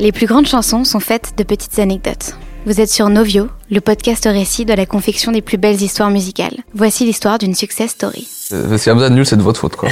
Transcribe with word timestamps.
Les 0.00 0.12
plus 0.12 0.26
grandes 0.26 0.46
chansons 0.46 0.84
sont 0.84 0.98
faites 1.00 1.34
de 1.36 1.42
petites 1.42 1.78
anecdotes. 1.78 2.34
Vous 2.64 2.80
êtes 2.80 2.90
sur 2.90 3.10
Novio, 3.10 3.48
le 3.70 3.80
podcast 3.82 4.24
récit 4.24 4.64
de 4.64 4.72
la 4.72 4.86
confection 4.86 5.30
des 5.30 5.42
plus 5.42 5.58
belles 5.58 5.80
histoires 5.82 6.08
musicales. 6.10 6.56
Voici 6.74 7.04
l'histoire 7.04 7.38
d'une 7.38 7.54
success 7.54 7.90
story. 7.90 8.26
Euh, 8.52 8.78
Si 8.78 8.90
Hamza 8.90 9.10
nul, 9.10 9.26
c'est 9.26 9.36
de 9.36 9.42
votre 9.42 9.60
faute, 9.60 9.76
quoi. 9.76 9.90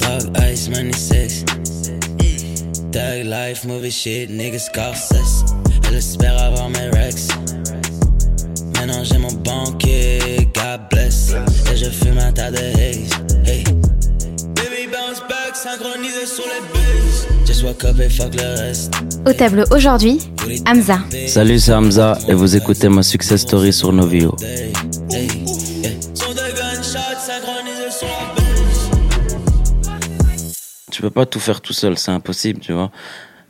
Dog 0.00 0.36
ice, 0.52 0.68
money 0.68 0.92
sex. 0.92 1.44
Tag 2.90 3.24
life, 3.24 3.64
movie 3.64 3.90
shit, 3.92 4.30
niggas 4.30 4.68
Scorsese. 4.72 5.44
Elle 5.88 5.96
espère 5.96 6.36
avoir 6.42 6.68
mes 6.70 6.90
rex. 6.90 7.28
Maintenant 8.74 9.04
j'ai 9.04 9.18
mon 9.18 9.32
banquier, 9.44 10.48
God 10.54 10.80
bless. 10.90 11.34
Et 11.72 11.76
je 11.76 11.86
fume 11.90 12.18
un 12.18 12.32
tas 12.32 12.50
de 12.50 12.56
haze. 12.58 13.10
Hey. 13.46 13.62
Baby 14.56 14.88
bounce 14.90 15.20
back, 15.28 15.54
synchronisé 15.54 16.26
sur 16.26 16.44
les 16.44 16.60
bases. 16.72 17.09
Au 19.26 19.32
tableau 19.32 19.64
aujourd'hui, 19.72 20.20
Hamza. 20.68 21.00
Salut, 21.26 21.58
c'est 21.58 21.74
Hamza 21.74 22.16
et 22.28 22.34
vous 22.34 22.54
écoutez 22.54 22.88
ma 22.88 23.02
success 23.02 23.40
story 23.40 23.72
sur 23.72 23.92
Novio. 23.92 24.36
Tu 30.92 31.02
peux 31.02 31.10
pas 31.10 31.26
tout 31.26 31.40
faire 31.40 31.60
tout 31.60 31.72
seul, 31.72 31.98
c'est 31.98 32.12
impossible, 32.12 32.60
tu 32.60 32.72
vois. 32.72 32.92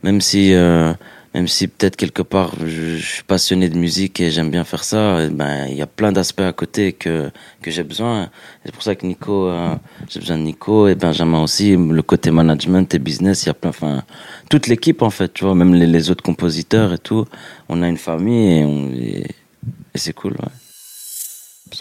Même 0.03 0.21
si, 0.21 0.53
euh, 0.53 0.93
même 1.33 1.47
si 1.47 1.67
peut-être 1.67 1.95
quelque 1.95 2.21
part 2.21 2.53
je, 2.65 2.97
suis 2.97 3.23
passionné 3.23 3.69
de 3.69 3.77
musique 3.77 4.19
et 4.19 4.31
j'aime 4.31 4.49
bien 4.49 4.63
faire 4.63 4.83
ça, 4.83 5.23
eh 5.23 5.29
ben 5.29 5.67
il 5.67 5.75
y 5.75 5.81
a 5.81 5.87
plein 5.87 6.11
d'aspects 6.11 6.41
à 6.41 6.53
côté 6.53 6.93
que 6.93 7.29
que 7.61 7.71
j'ai 7.71 7.83
besoin. 7.83 8.29
C'est 8.65 8.73
pour 8.73 8.83
ça 8.83 8.95
que 8.95 9.05
Nico, 9.05 9.47
euh, 9.47 9.75
j'ai 10.09 10.19
besoin 10.19 10.37
de 10.37 10.43
Nico 10.43 10.87
et 10.87 10.95
Benjamin 10.95 11.41
aussi. 11.43 11.75
Le 11.77 12.01
côté 12.01 12.31
management 12.31 12.93
et 12.93 12.99
business, 12.99 13.43
il 13.43 13.47
y 13.47 13.49
a 13.49 13.53
plein, 13.53 13.69
enfin 13.69 14.03
toute 14.49 14.67
l'équipe 14.67 15.01
en 15.01 15.09
fait, 15.09 15.33
tu 15.33 15.45
vois, 15.45 15.55
même 15.55 15.73
les, 15.75 16.09
autres 16.09 16.23
compositeurs 16.23 16.93
et 16.93 16.97
tout. 16.97 17.25
On 17.69 17.81
a 17.83 17.87
une 17.87 17.97
famille 17.97 18.59
et, 18.59 18.63
on, 18.65 18.89
et 18.91 19.97
c'est 19.97 20.13
cool. 20.13 20.33
Ouais. 20.33 20.49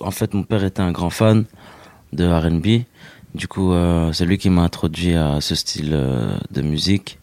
En 0.00 0.10
fait, 0.10 0.34
mon 0.34 0.42
père 0.42 0.64
était 0.64 0.82
un 0.82 0.92
grand 0.92 1.10
fan 1.10 1.44
de 2.12 2.26
R&B. 2.26 2.84
Du 3.34 3.46
coup, 3.46 3.72
euh, 3.72 4.12
c'est 4.12 4.24
lui 4.24 4.38
qui 4.38 4.50
m'a 4.50 4.62
introduit 4.62 5.14
à 5.14 5.40
ce 5.40 5.54
style 5.54 5.90
euh, 5.92 6.36
de 6.50 6.62
musique. 6.62 7.18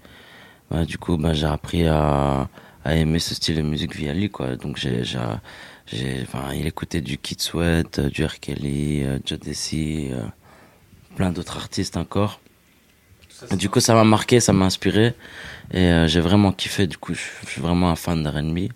Bah, 0.70 0.86
du 0.86 0.98
coup, 0.98 1.18
bah, 1.18 1.34
j'ai 1.34 1.48
appris 1.48 1.88
à, 1.88 2.50
à 2.84 2.96
aimer 2.96 3.20
ce 3.20 3.36
style 3.36 3.58
de 3.58 3.62
musique 3.62 3.96
via 3.96 4.14
lui, 4.14 4.30
quoi. 4.30 4.56
Donc, 4.56 4.78
j'ai, 4.78 5.04
j'ai, 5.04 5.20
j'ai, 5.86 6.20
enfin, 6.24 6.54
il 6.54 6.68
écoutait 6.68 7.02
du 7.02 7.18
Kid 7.18 7.42
Sweat, 7.42 8.00
euh, 8.00 8.10
du 8.10 8.26
R. 8.26 8.40
Kelly, 8.40 9.04
euh, 9.04 9.20
Joe 9.26 9.40
Desi, 9.40 10.10
euh, 10.12 10.24
plein 11.16 11.32
d'autres 11.32 11.58
artistes 11.58 11.98
encore. 11.98 12.42
Du 13.52 13.70
coup, 13.70 13.80
ça 13.80 13.94
m'a 13.94 14.04
marqué, 14.04 14.40
ça 14.40 14.52
m'a 14.52 14.66
inspiré. 14.66 15.14
Et 15.72 15.80
euh, 15.92 16.08
j'ai 16.08 16.20
vraiment 16.20 16.52
kiffé. 16.52 16.88
Du 16.88 16.98
coup, 16.98 17.14
je, 17.14 17.22
suis 17.48 17.62
vraiment 17.62 17.90
un 17.90 17.96
fan 17.96 18.24
de 18.24 18.30
R&B. 18.30 18.58
Et, 18.58 18.72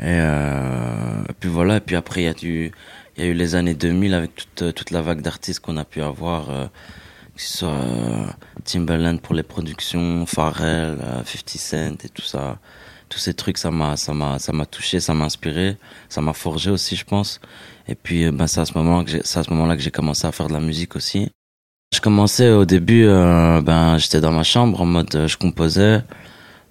euh, 0.00 1.24
et 1.28 1.32
puis 1.32 1.48
voilà. 1.48 1.78
Et 1.78 1.80
puis 1.80 1.96
après, 1.96 2.22
il 2.22 2.24
y 2.24 2.28
a 2.28 2.34
du, 2.34 2.72
il 3.16 3.24
y 3.24 3.26
a 3.26 3.30
eu 3.30 3.34
les 3.34 3.54
années 3.54 3.74
2000 3.74 4.14
avec 4.14 4.34
toute, 4.34 4.74
toute 4.74 4.90
la 4.90 5.02
vague 5.02 5.22
d'artistes 5.22 5.60
qu'on 5.60 5.76
a 5.76 5.84
pu 5.84 6.02
avoir, 6.02 6.70
que 7.34 7.42
ce 7.42 7.58
soit 7.58 7.68
euh, 7.68 8.26
Timbaland 8.64 9.16
pour 9.18 9.34
les 9.34 9.42
productions, 9.42 10.26
Pharrell, 10.26 10.98
euh, 11.02 11.22
50 11.24 11.48
Cent 11.50 12.04
et 12.04 12.08
tout 12.08 12.22
ça. 12.22 12.58
Tous 13.08 13.18
ces 13.18 13.34
trucs, 13.34 13.58
ça 13.58 13.70
m'a, 13.70 13.96
ça 13.96 14.14
m'a, 14.14 14.38
ça 14.38 14.52
m'a 14.52 14.66
touché, 14.66 15.00
ça 15.00 15.14
m'a 15.14 15.24
inspiré, 15.26 15.76
ça 16.08 16.20
m'a 16.20 16.32
forgé 16.32 16.70
aussi, 16.70 16.96
je 16.96 17.04
pense. 17.04 17.40
Et 17.86 17.94
puis, 17.94 18.24
euh, 18.24 18.32
ben, 18.32 18.46
c'est 18.46 18.60
à 18.60 18.64
ce 18.64 18.76
moment 18.76 19.04
que 19.04 19.10
j'ai, 19.10 19.20
à 19.20 19.42
ce 19.42 19.50
moment-là 19.50 19.76
que 19.76 19.82
j'ai 19.82 19.90
commencé 19.90 20.26
à 20.26 20.32
faire 20.32 20.48
de 20.48 20.52
la 20.52 20.60
musique 20.60 20.96
aussi. 20.96 21.28
Je 21.94 22.00
commençais 22.00 22.50
au 22.50 22.64
début, 22.64 23.04
euh, 23.06 23.60
ben, 23.62 23.98
j'étais 23.98 24.20
dans 24.20 24.32
ma 24.32 24.42
chambre 24.42 24.80
en 24.80 24.84
mode, 24.84 25.14
euh, 25.14 25.28
je 25.28 25.36
composais. 25.36 26.02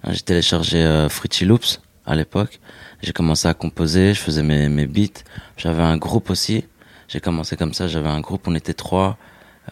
J'ai 0.06 0.20
téléchargé 0.20 0.82
euh, 0.84 1.08
Fruity 1.08 1.46
Loops 1.46 1.80
à 2.04 2.14
l'époque. 2.14 2.60
J'ai 3.02 3.12
commencé 3.12 3.48
à 3.48 3.54
composer, 3.54 4.12
je 4.12 4.20
faisais 4.20 4.42
mes, 4.42 4.68
mes 4.68 4.86
beats. 4.86 5.22
J'avais 5.56 5.82
un 5.82 5.96
groupe 5.96 6.28
aussi. 6.28 6.64
J'ai 7.08 7.20
commencé 7.20 7.56
comme 7.56 7.72
ça, 7.72 7.88
j'avais 7.88 8.10
un 8.10 8.20
groupe, 8.20 8.46
on 8.46 8.54
était 8.54 8.74
trois. 8.74 9.16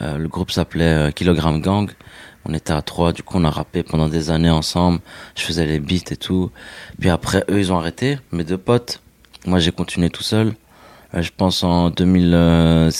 Euh, 0.00 0.16
le 0.16 0.28
groupe 0.28 0.50
s'appelait 0.50 1.08
euh, 1.08 1.10
Kilogram 1.10 1.60
Gang. 1.60 1.90
On 2.44 2.54
était 2.54 2.72
à 2.72 2.82
trois, 2.82 3.12
du 3.12 3.22
coup 3.22 3.38
on 3.38 3.44
a 3.44 3.50
rappé 3.50 3.82
pendant 3.82 4.08
des 4.08 4.30
années 4.30 4.50
ensemble. 4.50 5.00
Je 5.36 5.42
faisais 5.42 5.66
les 5.66 5.78
beats 5.78 6.10
et 6.10 6.16
tout. 6.16 6.50
Puis 6.98 7.10
après, 7.10 7.44
eux, 7.50 7.58
ils 7.60 7.72
ont 7.72 7.78
arrêté, 7.78 8.18
mes 8.32 8.44
deux 8.44 8.58
potes. 8.58 9.00
Moi, 9.46 9.58
j'ai 9.58 9.72
continué 9.72 10.10
tout 10.10 10.22
seul. 10.22 10.54
Euh, 11.14 11.22
je 11.22 11.30
pense 11.36 11.62
en 11.62 11.90
2000, 11.90 12.32
euh, 12.34 12.90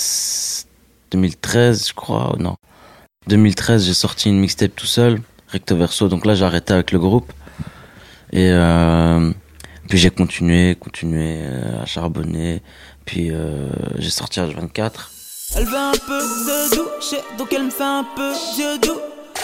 2013, 1.11 1.89
je 1.89 1.95
crois, 1.95 2.35
non. 2.39 2.57
2013, 3.29 3.87
j'ai 3.87 3.95
sorti 3.95 4.29
une 4.29 4.41
mixtape 4.41 4.75
tout 4.75 4.87
seul, 4.87 5.21
recto 5.49 5.77
verso. 5.77 6.09
Donc 6.09 6.27
là, 6.27 6.35
j'ai 6.35 6.45
arrêté 6.45 6.73
avec 6.75 6.93
le 6.93 6.99
groupe. 6.99 7.33
Et 8.33 8.51
euh, 8.51 9.31
puis 9.89 9.99
j'ai 9.99 10.11
continué, 10.11 10.75
continué 10.75 11.45
à 11.81 11.87
charbonner. 11.87 12.63
Puis 13.05 13.31
j'ai 13.99 14.11
sorti 14.11 14.41
H24. 14.41 15.12
Elle 15.55 15.67
veut 15.67 15.77
un 15.77 15.93
peu 15.93 16.19
de 16.19 16.75
douche, 16.77 17.21
donc 17.37 17.53
elle 17.53 17.65
me 17.65 17.71
fait 17.71 17.83
un 17.83 18.07
peu 18.17 18.33
Dieu 18.55 18.79
doux. 18.79 18.99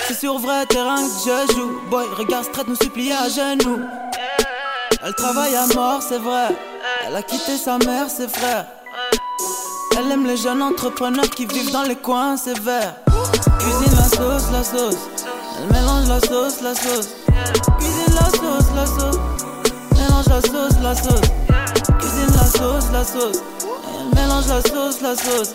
C'est 0.06 0.18
sur 0.18 0.38
vrai 0.38 0.64
terrain 0.64 0.96
que 0.96 1.02
je 1.02 1.54
joue. 1.54 1.80
Boy, 1.90 2.06
regarde 2.16 2.44
straight 2.44 2.66
nous 2.66 2.76
supplier 2.76 3.12
à 3.12 3.28
genoux. 3.28 3.80
Elle 5.04 5.14
travaille 5.14 5.54
à 5.54 5.66
mort, 5.74 6.00
c'est 6.00 6.18
vrai. 6.18 6.48
Elle 7.06 7.14
a 7.14 7.22
quitté 7.22 7.58
sa 7.58 7.76
mère, 7.78 8.08
ses 8.08 8.26
frères. 8.26 8.66
Elle 9.98 10.10
aime 10.10 10.26
les 10.26 10.38
jeunes 10.38 10.62
entrepreneurs 10.62 11.28
qui 11.28 11.44
vivent 11.44 11.72
dans 11.72 11.82
les 11.82 11.96
coins 11.96 12.38
sévères. 12.38 12.94
Cuisine 13.58 13.96
la 13.96 14.04
sauce, 14.04 14.50
la 14.50 14.64
sauce. 14.64 15.08
Elle 15.58 15.72
mélange 15.72 16.08
la 16.08 16.20
sauce, 16.20 16.62
la 16.62 16.74
sauce. 16.74 17.08
Cuisine 17.78 18.14
la 18.14 18.30
sauce, 18.30 18.70
la 18.74 18.86
sauce. 18.86 19.18
Mélange 19.92 20.26
la 20.26 20.40
sauce, 20.40 20.82
la 20.82 20.94
sauce. 20.94 21.28
Cuisine 21.98 22.34
la 22.34 22.46
sauce, 22.46 22.90
la 22.92 23.04
sauce. 23.04 23.42
Elle 24.00 24.18
mélange 24.18 24.46
la 24.48 24.62
sauce, 24.62 25.00
la 25.02 25.14
sauce. 25.14 25.54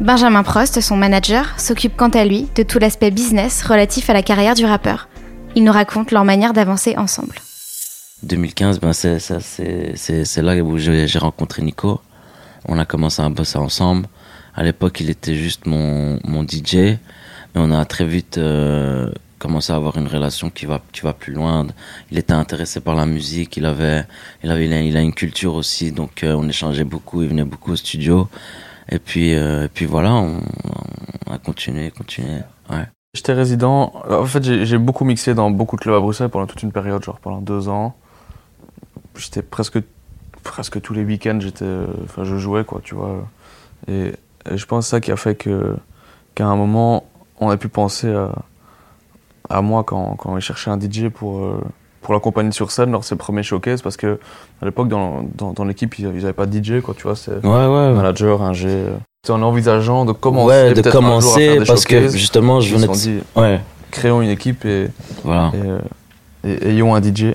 Benjamin 0.00 0.42
Prost, 0.42 0.80
son 0.80 0.96
manager, 0.96 1.58
s'occupe 1.58 1.96
quant 1.96 2.10
à 2.10 2.24
lui 2.24 2.48
de 2.54 2.62
tout 2.62 2.78
l'aspect 2.78 3.10
business 3.10 3.62
relatif 3.64 4.10
à 4.10 4.12
la 4.12 4.22
carrière 4.22 4.54
du 4.54 4.66
rappeur. 4.66 5.08
Ils 5.54 5.64
nous 5.64 5.72
racontent 5.72 6.10
leur 6.12 6.24
manière 6.24 6.52
d'avancer 6.52 6.96
ensemble. 6.98 7.36
2015, 8.22 8.80
ben 8.80 8.92
c'est 8.92 10.42
là 10.42 10.56
où 10.62 10.76
j'ai 10.78 11.18
rencontré 11.18 11.62
Nico. 11.62 12.00
On 12.66 12.78
a 12.78 12.84
commencé 12.84 13.22
à 13.22 13.28
bosser 13.30 13.58
ensemble. 13.58 14.06
À 14.54 14.62
l'époque, 14.62 15.00
il 15.00 15.08
était 15.08 15.34
juste 15.34 15.66
mon 15.66 16.46
DJ, 16.46 16.98
mais 17.54 17.62
on 17.62 17.72
a 17.72 17.84
très 17.86 18.04
vite 18.04 18.36
euh, 18.36 19.10
commencé 19.38 19.72
à 19.72 19.76
avoir 19.76 19.96
une 19.96 20.08
relation 20.08 20.50
qui 20.50 20.66
va 20.66 20.78
plus 21.18 21.32
loin. 21.32 21.66
Il 22.10 22.18
était 22.18 22.34
intéressé 22.34 22.80
par 22.80 22.94
la 22.94 23.06
musique. 23.06 23.56
Il 23.56 23.64
avait 23.64 24.04
il 24.44 24.50
il 24.50 24.72
il 24.72 24.96
a 24.96 25.00
une 25.00 25.14
culture 25.14 25.54
aussi, 25.54 25.92
donc 25.92 26.22
euh, 26.22 26.34
on 26.34 26.48
échangeait 26.48 26.84
beaucoup. 26.84 27.22
Il 27.22 27.28
venait 27.28 27.44
beaucoup 27.44 27.72
au 27.72 27.76
studio. 27.76 28.28
Et 28.88 28.98
puis 28.98 29.34
euh, 29.34 29.64
et 29.64 29.68
puis 29.68 29.86
voilà, 29.86 30.14
on, 30.14 30.40
a 31.30 31.38
continué, 31.38 31.90
continué. 31.90 32.40
Ouais. 32.70 32.86
J'étais 33.14 33.32
résident. 33.32 33.92
En 34.08 34.26
fait, 34.26 34.42
j'ai 34.64 34.78
beaucoup 34.78 35.04
mixé 35.04 35.34
dans 35.34 35.50
beaucoup 35.50 35.76
de 35.76 35.80
clubs 35.80 35.94
à 35.94 36.00
Bruxelles 36.00 36.28
pendant 36.28 36.46
toute 36.46 36.62
une 36.62 36.72
période, 36.72 37.02
genre 37.02 37.18
pendant 37.18 37.40
deux 37.40 37.68
ans. 37.68 37.96
J'étais 39.16 39.42
presque, 39.42 39.78
presque 40.42 40.80
tous 40.82 40.92
les 40.92 41.02
week-ends, 41.02 41.38
enfin, 42.04 42.24
je 42.24 42.36
jouais, 42.36 42.64
quoi, 42.64 42.80
tu 42.84 42.94
vois. 42.94 43.26
Et, 43.88 44.12
et 44.50 44.56
je 44.58 44.66
pense 44.66 44.84
que 44.84 44.90
ça 44.90 45.00
qui 45.00 45.10
a 45.10 45.16
fait 45.16 45.34
que, 45.34 45.76
qu'à 46.34 46.46
un 46.46 46.56
moment, 46.56 47.04
on 47.40 47.48
a 47.48 47.56
pu 47.56 47.68
penser 47.68 48.12
à, 48.12 48.32
à 49.48 49.62
moi 49.62 49.84
quand, 49.84 50.16
quand 50.16 50.32
on 50.32 50.40
cherchait 50.40 50.70
un 50.70 50.78
DJ 50.78 51.08
pour, 51.08 51.44
euh, 51.44 51.60
pour 52.06 52.14
l'accompagner 52.14 52.52
sur 52.52 52.70
scène 52.70 52.92
lors 52.92 53.00
de 53.00 53.04
ses 53.04 53.16
premiers 53.16 53.42
showcases, 53.42 53.82
parce 53.82 53.96
que 53.96 54.20
à 54.62 54.64
l'époque, 54.64 54.86
dans, 54.86 55.28
dans, 55.34 55.52
dans 55.52 55.64
l'équipe, 55.64 55.98
ils 55.98 56.06
n'avaient 56.06 56.32
pas 56.32 56.46
de 56.46 56.56
DJ, 56.56 56.80
quoi, 56.80 56.94
tu 56.96 57.02
vois. 57.02 57.16
C'est 57.16 57.44
Ouais 57.44 57.66
ouais. 57.66 57.92
manager, 57.94 58.42
un 58.42 58.52
G. 58.52 58.84
C'était 59.24 59.32
en 59.32 59.42
envisageant 59.42 60.04
de 60.04 60.12
commencer. 60.12 60.46
Ouais, 60.46 60.68
de 60.72 60.80
peut-être 60.80 60.86
un 60.86 61.00
jour 61.00 61.00
à 61.00 61.08
commencer 61.08 61.46
faire 61.46 61.60
des 61.62 61.66
parce 61.66 61.84
que 61.84 62.08
justement, 62.10 62.60
je 62.60 62.76
venais 62.76 62.86
de... 62.86 62.92
dit, 62.92 63.18
Ouais, 63.34 63.60
créons 63.90 64.22
une 64.22 64.30
équipe 64.30 64.64
et, 64.64 64.86
voilà. 65.24 65.50
et, 65.52 65.68
euh, 65.68 65.78
et 66.44 66.68
ayons 66.68 66.94
un 66.94 67.02
DJ. 67.02 67.34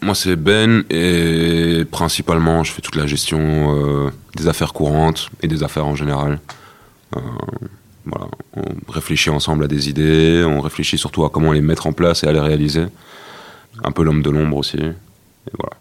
Moi, 0.00 0.14
c'est 0.14 0.36
Ben 0.36 0.82
et 0.88 1.84
principalement, 1.90 2.64
je 2.64 2.72
fais 2.72 2.80
toute 2.80 2.96
la 2.96 3.06
gestion 3.06 3.40
euh, 3.76 4.10
des 4.36 4.48
affaires 4.48 4.72
courantes 4.72 5.28
et 5.42 5.48
des 5.48 5.62
affaires 5.62 5.86
en 5.86 5.96
général. 5.96 6.40
Euh, 7.14 7.20
voilà, 8.06 8.26
on 8.56 8.90
réfléchit 8.90 9.28
ensemble 9.28 9.64
à 9.64 9.68
des 9.68 9.90
idées, 9.90 10.44
on 10.46 10.62
réfléchit 10.62 10.96
surtout 10.96 11.26
à 11.26 11.28
comment 11.30 11.52
les 11.52 11.60
mettre 11.60 11.86
en 11.86 11.92
place 11.92 12.24
et 12.24 12.26
à 12.26 12.32
les 12.32 12.40
réaliser. 12.40 12.86
Un 13.84 13.92
peu 13.92 14.02
l'homme 14.02 14.22
de 14.22 14.30
l'ombre 14.30 14.56
aussi. 14.56 14.78
Et 14.78 15.52
voilà. 15.58 15.76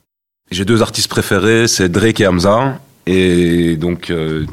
J'ai 0.51 0.65
deux 0.65 0.81
artistes 0.81 1.09
préférés, 1.09 1.67
c'est 1.67 1.89
Drake 1.89 2.19
et 2.19 2.27
Hamza. 2.27 2.79
Et 3.05 3.75
donc, 3.75 4.09
euh, 4.09 4.45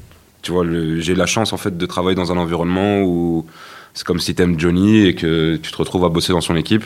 tu 0.43 0.53
vois, 0.53 0.65
j'ai 0.99 1.15
la 1.15 1.27
chance 1.27 1.53
en 1.53 1.57
fait 1.57 1.77
de 1.77 1.87
travailler 1.87 2.17
dans 2.17 2.33
un 2.33 2.37
environnement 2.37 3.03
où 3.03 3.47
c'est 3.93 4.05
comme 4.07 4.21
si 4.21 4.35
t'aimes 4.35 4.59
Johnny 4.59 5.07
et 5.07 5.15
que 5.15 5.57
tu 5.57 5.71
te 5.71 5.77
retrouves 5.77 6.05
à 6.05 6.09
bosser 6.09 6.33
dans 6.33 6.41
son 6.41 6.57
équipe. 6.57 6.85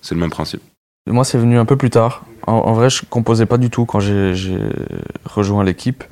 C'est 0.00 0.14
le 0.14 0.20
même 0.20 0.30
principe. 0.30 0.62
Moi, 1.08 1.24
c'est 1.24 1.38
venu 1.38 1.58
un 1.58 1.64
peu 1.64 1.76
plus 1.76 1.90
tard. 1.90 2.24
En, 2.46 2.54
en 2.54 2.72
vrai, 2.72 2.90
je 2.90 3.02
composais 3.08 3.46
pas 3.46 3.58
du 3.58 3.70
tout 3.70 3.84
quand 3.84 4.00
j'ai 4.00 4.32
rejoint 5.24 5.62
l'équipe. 5.62 6.02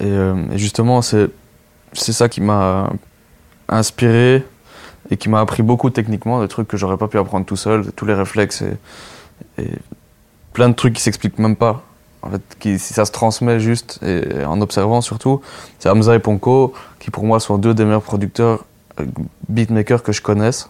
Et, 0.00 0.06
euh, 0.06 0.34
et 0.52 0.58
justement, 0.58 1.02
c'est 1.02 1.30
ça 1.92 2.28
qui 2.28 2.40
m'a 2.40 2.90
inspiré 3.68 4.44
et 5.10 5.16
qui 5.16 5.28
m'a 5.28 5.40
appris 5.40 5.62
beaucoup 5.62 5.90
techniquement, 5.90 6.40
des 6.40 6.48
trucs 6.48 6.68
que 6.68 6.76
j'aurais 6.76 6.96
pas 6.96 7.08
pu 7.08 7.18
apprendre 7.18 7.46
tout 7.46 7.56
seul, 7.56 7.90
tous 7.92 8.06
les 8.06 8.14
réflexes 8.14 8.62
et, 8.62 9.70
plein 10.52 10.68
de 10.68 10.74
trucs 10.74 10.94
qui 10.94 11.02
s'expliquent 11.02 11.38
même 11.38 11.56
pas. 11.56 11.82
En 12.22 12.30
fait, 12.30 12.42
si 12.78 12.92
ça 12.92 13.04
se 13.04 13.12
transmet 13.12 13.60
juste 13.60 14.00
et, 14.02 14.44
en 14.44 14.60
observant 14.60 15.00
surtout, 15.00 15.40
c'est 15.78 15.88
Hamza 15.88 16.14
et 16.14 16.18
Ponko 16.18 16.74
qui 16.98 17.10
pour 17.10 17.24
moi 17.24 17.40
sont 17.40 17.56
deux 17.56 17.72
des 17.72 17.84
meilleurs 17.84 18.02
producteurs 18.02 18.64
euh, 19.00 19.06
beatmakers 19.48 20.02
que 20.02 20.12
je 20.12 20.20
connaisse 20.20 20.68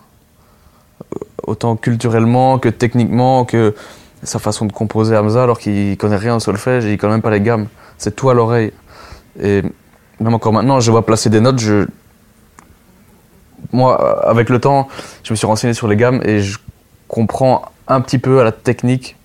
autant 1.46 1.76
culturellement 1.76 2.58
que 2.58 2.68
techniquement 2.68 3.44
que 3.44 3.74
sa 4.22 4.38
façon 4.38 4.66
de 4.66 4.72
composer 4.72 5.16
Hamza 5.16 5.42
alors 5.42 5.58
qu'il 5.58 5.96
connaît 5.96 6.16
rien 6.16 6.36
au 6.36 6.40
solfège 6.40 6.84
et 6.84 6.92
il 6.92 6.98
connaît 6.98 7.14
même 7.14 7.22
pas 7.22 7.30
les 7.30 7.40
gammes. 7.40 7.66
C'est 7.98 8.14
tout 8.14 8.30
à 8.30 8.34
l'oreille. 8.34 8.72
Et 9.42 9.62
même 10.20 10.34
encore 10.34 10.52
maintenant, 10.52 10.80
je 10.80 10.90
vois 10.90 11.04
placer 11.04 11.30
des 11.30 11.40
notes, 11.40 11.58
je... 11.58 11.86
Moi, 13.72 14.26
avec 14.28 14.48
le 14.48 14.58
temps, 14.60 14.88
je 15.22 15.32
me 15.32 15.36
suis 15.36 15.46
renseigné 15.46 15.74
sur 15.74 15.86
les 15.88 15.96
gammes 15.96 16.20
et 16.24 16.40
je 16.40 16.58
comprends 17.08 17.62
un 17.88 18.00
petit 18.00 18.18
peu 18.18 18.40
à 18.40 18.44
la 18.44 18.52
technique 18.52 19.16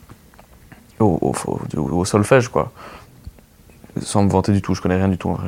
au, 0.99 1.17
au- 1.21 1.35
au- 1.77 1.81
au 1.99 2.05
solfège, 2.05 2.47
quoi. 2.49 2.71
Sans 4.01 4.23
me 4.23 4.29
vanter 4.29 4.51
du 4.51 4.61
tout, 4.61 4.75
je 4.75 4.81
connais 4.81 4.95
rien 4.97 5.07
du 5.07 5.17
tout 5.17 5.29
en 5.29 5.33
vrai. 5.35 5.47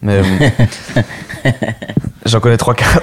Mais 0.00 0.22
euh, 0.22 1.02
j'en 2.24 2.40
connais 2.40 2.56
3-4. 2.56 3.02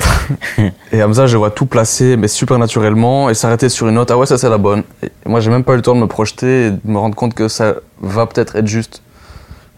Et 0.91 1.03
Hamza, 1.03 1.27
je 1.27 1.37
vois 1.37 1.51
tout 1.51 1.65
placer, 1.65 2.17
mais 2.17 2.27
super 2.27 2.57
naturellement, 2.57 3.29
et 3.29 3.33
s'arrêter 3.33 3.69
sur 3.69 3.87
une 3.87 3.95
note. 3.95 4.09
Ah 4.11 4.17
ouais, 4.17 4.25
ça 4.25 4.37
c'est 4.37 4.49
la 4.49 4.57
bonne. 4.57 4.83
Et 5.03 5.09
moi, 5.29 5.39
j'ai 5.41 5.51
même 5.51 5.63
pas 5.63 5.73
eu 5.73 5.77
le 5.77 5.81
temps 5.81 5.95
de 5.95 5.99
me 6.01 6.07
projeter 6.07 6.67
et 6.67 6.71
de 6.71 6.79
me 6.85 6.97
rendre 6.97 7.15
compte 7.15 7.33
que 7.33 7.47
ça 7.47 7.75
va 8.01 8.25
peut-être 8.25 8.55
être 8.55 8.67
juste. 8.67 9.01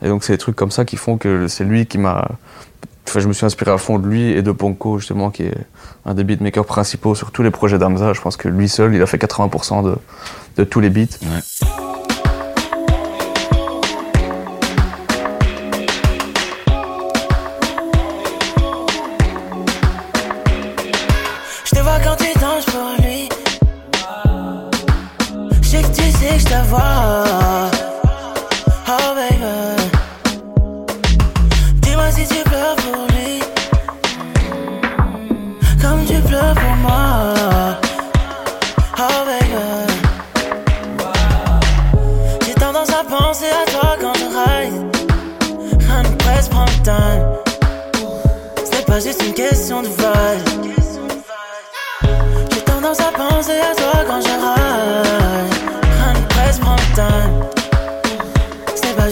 Et 0.02 0.07
donc, 0.07 0.24
c'est 0.24 0.34
des 0.34 0.38
trucs 0.40 0.56
comme 0.56 0.72
ça 0.72 0.86
qui 0.86 0.96
font 0.98 1.18
que 1.18 1.48
c'est 1.48 1.64
lui 1.64 1.86
qui 1.86 1.98
m'a. 1.98 2.28
Je 3.19 3.28
me 3.28 3.34
suis 3.34 3.46
inspiré 3.46 3.72
à 3.72 3.78
fond 3.78 4.00
de 4.00 4.08
lui 4.08 4.31
et 4.31 4.42
de 4.42 4.52
Ponko, 4.52 5.00
justement, 5.00 5.31
qui 5.31 5.44
est 5.44 5.58
un 6.06 6.13
des 6.13 6.24
beatmakers 6.24 6.66
principaux 6.66 7.16
sur 7.16 7.31
tous 7.31 7.44
les 7.44 7.52
projets 7.52 7.78
d'Hamza. 7.78 8.13
Je 8.13 8.22
pense 8.22 8.38
que 8.38 8.48
lui 8.48 8.69
seul, 8.69 8.94
il 8.96 9.02
a 9.02 9.06
fait 9.06 9.18
80% 9.18 9.98
de, 10.58 10.63
tous 10.63 10.80
les 10.80 10.90
beats. 10.90 11.18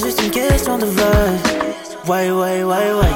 Juste 0.04 0.22
une 0.24 0.31
question 0.31 0.78
de 0.78 0.86
vibe. 0.86 2.07
Ouais, 2.07 2.31
ouais, 2.31 2.63
ouais, 2.63 2.63
ouais. 2.63 3.13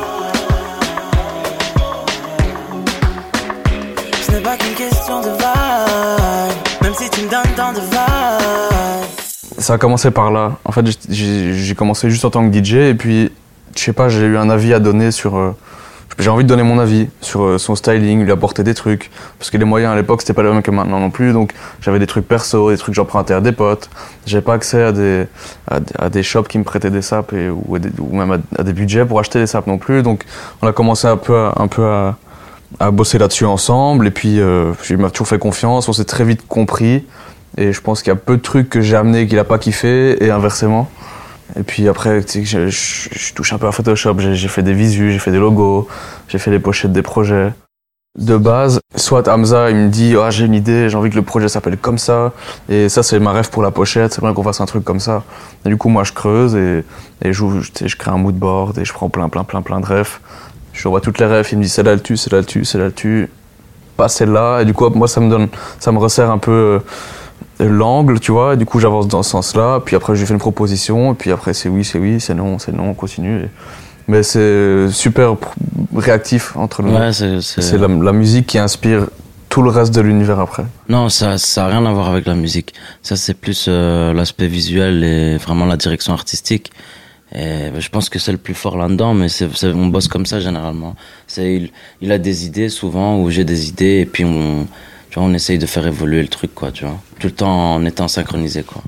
Ce 4.21 4.31
n'est 4.31 4.41
pas 4.41 4.57
qu'une 4.57 4.73
question 4.75 5.21
de 5.21 5.29
vibe. 5.29 6.81
Même 6.81 6.93
si 6.95 7.09
tu 7.09 7.21
me 7.21 7.29
donnes 7.29 7.53
tant 7.55 7.73
de 7.73 7.79
vibe. 7.79 9.57
Ça 9.57 9.73
a 9.73 9.77
commencé 9.77 10.11
par 10.11 10.31
là. 10.31 10.57
En 10.65 10.71
fait, 10.71 10.85
j'ai- 11.09 11.75
commencé 11.75 12.09
juste 12.09 12.25
en 12.25 12.29
tant 12.29 12.49
que 12.49 12.53
DJ 12.63 12.73
et 12.89 12.93
puis, 12.95 13.31
je 13.75 13.81
sais 13.81 13.93
pas, 13.93 14.09
j'ai 14.09 14.25
eu 14.25 14.37
un 14.37 14.49
avis 14.49 14.73
à 14.73 14.79
donner 14.79 15.11
sur. 15.11 15.37
euh, 15.37 15.55
j'ai 16.19 16.29
envie 16.29 16.43
de 16.43 16.49
donner 16.49 16.63
mon 16.63 16.79
avis 16.79 17.07
sur 17.21 17.43
euh, 17.43 17.57
son 17.57 17.75
styling, 17.75 18.23
lui 18.23 18.31
apporter 18.31 18.63
des 18.63 18.73
trucs. 18.73 19.09
Parce 19.39 19.49
que 19.49 19.57
les 19.57 19.65
moyens 19.65 19.93
à 19.93 19.95
l'époque, 19.95 20.21
c'était 20.21 20.33
pas 20.33 20.43
les 20.43 20.51
mêmes 20.51 20.61
que 20.61 20.71
maintenant 20.71 20.99
non 20.99 21.09
plus. 21.09 21.33
Donc, 21.33 21.53
j'avais 21.81 21.99
des 21.99 22.07
trucs 22.07 22.27
perso, 22.27 22.71
des 22.71 22.77
trucs 22.77 22.93
que 22.93 22.95
j'empruntais 22.95 23.33
à 23.33 23.41
des 23.41 23.51
potes. 23.51 23.89
J'avais 24.25 24.43
pas 24.43 24.53
accès 24.53 24.83
à 24.83 24.91
des, 24.91 25.25
à, 25.69 25.79
à 25.97 26.09
des 26.09 26.23
shops 26.23 26.47
qui 26.47 26.59
me 26.59 26.63
prêtaient 26.63 26.91
des 26.91 27.01
sapes 27.01 27.33
et, 27.33 27.49
ou, 27.49 27.77
même 28.11 28.31
à, 28.31 28.37
à 28.59 28.63
des 28.63 28.73
budgets 28.73 29.05
pour 29.05 29.19
acheter 29.19 29.39
des 29.39 29.47
sapes 29.47 29.67
non 29.67 29.77
plus. 29.77 30.03
Donc, 30.03 30.23
on 30.61 30.67
a 30.67 30.73
commencé 30.73 31.07
un 31.07 31.17
peu 31.17 31.35
à, 31.35 31.53
un 31.57 31.67
peu 31.67 31.85
à, 31.85 32.17
à 32.79 32.91
bosser 32.91 33.17
là-dessus 33.17 33.45
ensemble. 33.45 34.07
Et 34.07 34.11
puis, 34.11 34.39
euh, 34.39 34.71
il 34.89 34.97
m'a 34.97 35.09
toujours 35.09 35.27
fait 35.27 35.39
confiance. 35.39 35.89
On 35.89 35.93
s'est 35.93 36.05
très 36.05 36.23
vite 36.23 36.47
compris. 36.47 37.05
Et 37.57 37.71
je 37.71 37.81
pense 37.81 38.01
qu'il 38.01 38.11
y 38.11 38.15
a 38.15 38.15
peu 38.15 38.37
de 38.37 38.41
trucs 38.41 38.69
que 38.69 38.81
j'ai 38.81 38.95
amenés 38.95 39.27
qu'il 39.27 39.37
a 39.39 39.43
pas 39.43 39.59
kiffé 39.59 40.23
et 40.23 40.31
inversement. 40.31 40.89
Et 41.57 41.63
puis 41.63 41.87
après, 41.87 42.21
je, 42.21 43.33
touche 43.33 43.53
un 43.53 43.57
peu 43.57 43.67
à 43.67 43.71
Photoshop. 43.71 44.15
J'ai 44.19 44.47
fait 44.47 44.63
des 44.63 44.73
visus, 44.73 45.11
j'ai 45.11 45.19
fait 45.19 45.31
des 45.31 45.39
logos, 45.39 45.87
j'ai 46.27 46.39
fait 46.39 46.51
les 46.51 46.59
pochettes 46.59 46.91
des 46.91 47.01
projets. 47.01 47.53
De 48.19 48.37
base, 48.37 48.79
soit 48.95 49.27
Hamza, 49.27 49.71
il 49.71 49.75
me 49.75 49.89
dit 49.89 50.15
ah 50.21 50.29
j'ai 50.29 50.45
une 50.45 50.53
idée, 50.53 50.87
j'ai 50.87 50.95
envie 50.95 51.09
que 51.09 51.15
le 51.15 51.23
projet 51.23 51.47
s'appelle 51.49 51.77
comme 51.77 51.97
ça, 51.97 52.31
et 52.69 52.87
ça 52.87 53.01
c'est 53.01 53.17
ma 53.17 53.31
rêve 53.31 53.49
pour 53.49 53.63
la 53.63 53.71
pochette, 53.71 54.13
c'est 54.13 54.21
vrai 54.21 54.35
qu'on 54.35 54.43
fasse 54.43 54.61
un 54.61 54.67
truc 54.67 54.83
comme 54.83 54.99
ça. 54.99 55.23
Et 55.65 55.69
du 55.69 55.77
coup 55.77 55.89
moi 55.89 56.03
je 56.03 56.13
creuse 56.13 56.55
et, 56.55 56.83
et 57.23 57.33
je, 57.33 57.43
je, 57.59 57.95
crée 57.95 58.11
un 58.11 58.17
mood 58.17 58.35
board 58.35 58.77
et 58.77 58.85
je 58.85 58.93
prends 58.93 59.09
plein 59.09 59.29
plein 59.29 59.43
plein 59.43 59.63
plein 59.63 59.79
de 59.79 59.87
refs. 59.87 60.21
Je 60.73 60.87
envoie 60.87 61.01
toutes 61.01 61.17
les 61.17 61.25
refs, 61.25 61.53
il 61.53 61.57
me 61.57 61.63
dit 61.63 61.69
c'est 61.69 61.81
là 61.81 61.95
le 61.95 62.01
tu, 62.01 62.15
c'est 62.15 62.31
là 62.31 62.37
le 62.37 62.45
tu, 62.45 62.65
c'est 62.65 62.77
là 62.77 62.85
le 62.85 63.27
pas 63.97 64.09
celle-là. 64.09 64.61
Et 64.61 64.65
du 64.65 64.75
coup 64.75 64.87
moi 64.89 65.07
ça 65.07 65.19
me 65.19 65.31
donne, 65.31 65.47
ça 65.79 65.91
me 65.91 65.97
resserre 65.97 66.29
un 66.29 66.37
peu 66.37 66.51
euh, 66.51 66.79
l'angle, 67.59 68.19
tu 68.19 68.31
vois, 68.31 68.53
et 68.53 68.57
du 68.57 68.65
coup 68.65 68.79
j'avance 68.79 69.07
dans 69.07 69.23
ce 69.23 69.31
sens-là, 69.31 69.79
puis 69.85 69.95
après 69.95 70.15
je 70.15 70.19
lui 70.21 70.27
fais 70.27 70.33
une 70.33 70.39
proposition, 70.39 71.11
et 71.13 71.15
puis 71.15 71.31
après 71.31 71.53
c'est 71.53 71.69
oui, 71.69 71.83
c'est 71.83 71.99
oui, 71.99 72.19
c'est 72.19 72.33
non, 72.33 72.59
c'est 72.59 72.71
non, 72.73 72.89
on 72.89 72.93
continue. 72.93 73.43
et- 73.43 73.49
Mais 74.07 74.21
c'est 74.23 74.89
super 74.91 75.35
réactif 75.95 76.55
entre 76.57 76.81
nous. 76.83 76.93
Ouais, 76.93 77.13
c'est. 77.13 77.77
la, 77.77 77.87
la 77.87 78.11
musique 78.11 78.47
qui 78.47 78.57
inspire 78.57 79.07
tout 79.49 79.61
le 79.61 79.69
reste 79.69 79.93
de 79.93 80.01
l'univers 80.01 80.39
après. 80.39 80.65
Non, 80.89 81.09
ça, 81.09 81.37
ça 81.37 81.65
a 81.65 81.67
rien 81.69 81.85
à 81.85 81.93
voir 81.93 82.09
avec 82.09 82.25
la 82.25 82.33
musique. 82.33 82.73
Ça, 83.03 83.15
c'est 83.15 83.35
plus 83.35 83.67
euh, 83.69 84.11
l'aspect 84.11 84.47
visuel 84.47 85.03
et 85.03 85.37
vraiment 85.37 85.65
la 85.65 85.77
direction 85.77 86.11
artistique. 86.13 86.71
Et 87.35 87.69
je 87.79 87.89
pense 87.89 88.09
que 88.09 88.19
c'est 88.19 88.31
le 88.31 88.37
plus 88.39 88.55
fort 88.55 88.77
là-dedans, 88.77 89.13
mais 89.13 89.29
c'est, 89.29 89.47
c'est- 89.55 89.71
on 89.73 89.87
bosse 89.87 90.07
comme 90.07 90.25
ça 90.25 90.39
généralement. 90.39 90.95
Il, 91.37 91.69
il 92.01 92.11
a 92.11 92.17
des 92.17 92.45
idées 92.45 92.69
souvent, 92.69 93.19
ou 93.19 93.29
j'ai 93.29 93.43
des 93.45 93.69
idées, 93.69 93.99
et 94.01 94.05
puis 94.05 94.25
on, 94.25 94.67
tu 95.09 95.19
vois, 95.19 95.27
on 95.29 95.33
essaye 95.33 95.59
de 95.59 95.65
faire 95.65 95.85
évoluer 95.87 96.21
le 96.23 96.27
truc, 96.27 96.53
quoi, 96.53 96.71
tu 96.71 96.83
vois. 96.85 96.99
Tout 97.23 97.27
le 97.27 97.35
temps 97.35 97.75
en 97.75 97.85
étant 97.85 98.09
synchronisé, 98.09 98.63
quoi. 98.63 98.81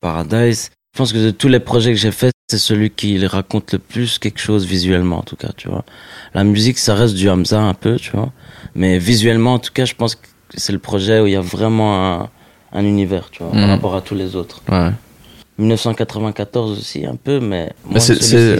Paradise, 0.00 0.70
je 0.94 0.98
pense 0.98 1.12
que 1.12 1.18
de 1.18 1.30
tous 1.30 1.48
les 1.48 1.60
projets 1.60 1.90
que 1.92 1.98
j'ai 1.98 2.12
faits, 2.12 2.32
c'est 2.50 2.56
celui 2.56 2.88
qui 2.88 3.26
raconte 3.26 3.74
le 3.74 3.78
plus 3.78 4.18
quelque 4.18 4.40
chose 4.40 4.64
visuellement, 4.64 5.18
en 5.18 5.22
tout 5.22 5.36
cas, 5.36 5.50
tu 5.54 5.68
vois. 5.68 5.84
La 6.32 6.44
musique, 6.44 6.78
ça 6.78 6.94
reste 6.94 7.12
du 7.14 7.28
Hamza 7.28 7.60
un 7.60 7.74
peu, 7.74 7.96
tu 7.96 8.12
vois. 8.12 8.32
Mais 8.74 8.96
visuellement, 8.98 9.52
en 9.52 9.58
tout 9.58 9.70
cas, 9.74 9.84
je 9.84 9.94
pense 9.94 10.14
que 10.14 10.26
c'est 10.54 10.72
le 10.72 10.78
projet 10.78 11.20
où 11.20 11.26
il 11.26 11.34
y 11.34 11.36
a 11.36 11.42
vraiment 11.42 12.22
un, 12.22 12.30
un 12.72 12.84
univers, 12.86 13.28
tu 13.30 13.42
vois, 13.42 13.52
par 13.52 13.60
Mhm. 13.60 13.70
rapport 13.70 13.94
à 13.96 14.00
tous 14.00 14.14
les 14.14 14.34
autres. 14.34 14.62
Ouais. 14.70 14.88
1994 15.58 16.70
aussi, 16.78 17.04
un 17.04 17.16
peu, 17.16 17.38
mais. 17.38 17.70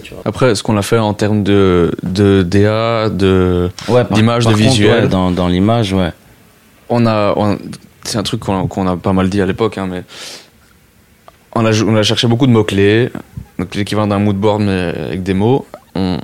Tu 0.02 0.12
vois. 0.12 0.20
après, 0.26 0.54
ce 0.54 0.62
qu'on 0.62 0.76
a 0.76 0.82
fait 0.82 0.98
en 0.98 1.14
termes 1.14 1.42
de, 1.42 1.92
de 2.02 2.42
DA, 2.42 3.08
de, 3.08 3.70
Ouais, 3.88 4.04
d'image, 4.10 4.44
de 4.44 4.52
visuel. 4.52 5.04
ouais, 5.04 5.08
dans, 5.08 5.30
dans 5.30 5.48
l'image, 5.48 5.94
ouais. 5.94 6.12
on 6.90 7.06
a, 7.06 7.32
on- 7.38 7.58
c'est 8.04 8.18
un 8.18 8.22
truc 8.22 8.40
qu'on, 8.40 8.86
a 8.86 8.96
pas 8.96 9.12
mal 9.12 9.28
dit 9.28 9.40
à 9.40 9.46
l'époque, 9.46 9.78
hein, 9.78 9.86
mais 9.90 10.02
on 11.54 11.64
a, 11.64 11.72
jou- 11.72 11.86
on 11.88 11.96
a 11.96 12.02
cherché 12.02 12.26
beaucoup 12.26 12.46
de 12.46 12.52
mots-clés, 12.52 13.10
donc 13.58 13.74
l'équivalent 13.74 14.06
d'un 14.08 14.18
mood 14.18 14.36
board 14.36 14.62
mais 14.62 14.92
avec 15.06 15.22
des 15.22 15.34
mots. 15.34 15.66
On, 15.94 16.18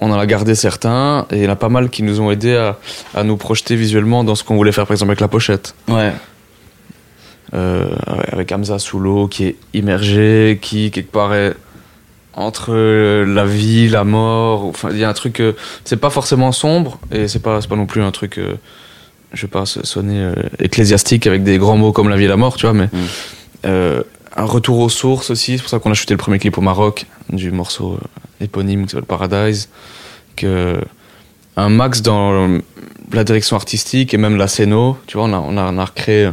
on 0.00 0.10
en 0.12 0.18
a 0.18 0.26
gardé 0.26 0.54
certains 0.54 1.26
et 1.32 1.38
il 1.38 1.44
y 1.44 1.46
en 1.48 1.50
a 1.50 1.56
pas 1.56 1.68
mal 1.68 1.90
qui 1.90 2.02
nous 2.02 2.20
ont 2.20 2.30
aidé 2.30 2.54
à, 2.56 2.78
à 3.14 3.24
nous 3.24 3.36
projeter 3.36 3.74
visuellement 3.76 4.22
dans 4.24 4.34
ce 4.34 4.44
qu'on 4.44 4.56
voulait 4.56 4.72
faire, 4.72 4.86
par 4.86 4.92
exemple 4.94 5.10
avec 5.10 5.20
la 5.20 5.28
pochette. 5.28 5.74
Ouais. 5.88 6.12
Euh, 7.54 7.86
avec 8.30 8.52
Hamza 8.52 8.78
sous 8.78 8.98
l'eau 8.98 9.26
qui 9.26 9.44
est 9.46 9.56
immergé, 9.74 10.58
qui 10.60 10.90
quelque 10.90 11.10
part 11.10 11.34
est 11.34 11.54
entre 12.34 12.74
la 13.24 13.44
vie, 13.44 13.88
la 13.88 14.04
mort. 14.04 14.66
Enfin, 14.66 14.90
il 14.92 14.98
y 14.98 15.04
a 15.04 15.08
un 15.08 15.14
truc. 15.14 15.40
euh, 15.40 15.54
c'est 15.84 15.96
pas 15.96 16.10
forcément 16.10 16.52
sombre 16.52 16.98
et 17.10 17.26
c'est 17.26 17.38
pas, 17.42 17.58
pas 17.60 17.74
non 17.76 17.86
plus 17.86 18.02
un 18.02 18.10
truc 18.12 18.38
euh, 18.38 18.54
je 19.32 19.42
vais 19.42 19.48
pas 19.50 19.66
sonner 19.66 20.20
euh, 20.20 20.34
ecclésiastique 20.58 21.26
avec 21.26 21.42
des 21.44 21.58
grands 21.58 21.76
mots 21.76 21.92
comme 21.92 22.08
la 22.08 22.16
vie 22.16 22.24
et 22.24 22.28
la 22.28 22.36
mort, 22.36 22.56
tu 22.56 22.66
vois, 22.66 22.74
mais 22.74 22.86
Mm. 22.86 22.96
euh, 23.66 24.02
un 24.36 24.44
retour 24.44 24.78
aux 24.78 24.88
sources 24.88 25.30
aussi. 25.30 25.56
C'est 25.56 25.62
pour 25.62 25.70
ça 25.70 25.78
qu'on 25.78 25.90
a 25.90 25.94
shooté 25.94 26.14
le 26.14 26.18
premier 26.18 26.38
clip 26.38 26.56
au 26.58 26.60
Maroc 26.60 27.06
du 27.30 27.50
morceau 27.50 27.98
euh, 28.00 28.44
éponyme 28.44 28.84
qui 28.84 28.90
s'appelle 28.92 29.06
Paradise. 29.06 29.68
Que 30.36 30.78
un 31.56 31.68
max 31.70 32.02
dans 32.02 32.60
la 33.12 33.24
direction 33.24 33.56
artistique 33.56 34.14
et 34.14 34.16
même 34.16 34.36
la 34.36 34.46
scéno, 34.46 34.96
tu 35.08 35.16
vois, 35.16 35.26
on 35.26 35.32
a, 35.32 35.38
on 35.38 35.56
a, 35.56 35.72
on 35.72 35.78
a 35.78 35.84
recréé 35.84 36.30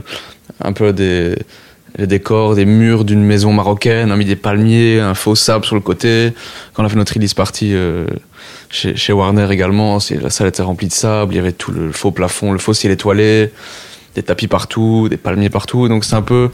un 0.64 0.72
peu 0.74 0.94
des 0.94 1.36
les 1.98 2.08
décors, 2.08 2.56
des 2.56 2.66
murs 2.66 3.06
d'une 3.06 3.24
maison 3.24 3.54
marocaine, 3.54 4.10
on 4.10 4.14
a 4.14 4.18
mis 4.18 4.26
des 4.26 4.36
palmiers, 4.36 5.00
un 5.00 5.14
faux 5.14 5.34
sable 5.34 5.64
sur 5.66 5.76
le 5.76 5.82
côté. 5.82 6.34
Quand 6.74 6.84
on 6.84 6.86
a 6.86 6.90
fait 6.90 6.98
notre 6.98 7.14
release 7.14 7.34
party 7.34 7.72
euh, 7.74 8.06
chez, 8.70 8.96
chez 8.96 9.14
Warner 9.14 9.48
également, 9.52 10.00
la 10.22 10.30
salle 10.30 10.48
était 10.48 10.62
remplie 10.64 10.88
de 10.88 10.94
sable, 10.94 11.34
il 11.34 11.38
y 11.38 11.40
avait 11.40 11.52
tout 11.52 11.72
le 11.72 11.92
faux 11.92 12.12
plafond, 12.12 12.52
le 12.52 12.60
faux 12.60 12.74
ciel 12.74 12.92
étoilé, 12.92 13.52
des 14.16 14.24
tapis 14.24 14.48
partout, 14.48 15.08
des 15.10 15.18
palmiers 15.18 15.50
partout. 15.50 15.88
Donc 15.88 16.04
c'est 16.06 16.16
un 16.16 16.22
peu. 16.22 16.50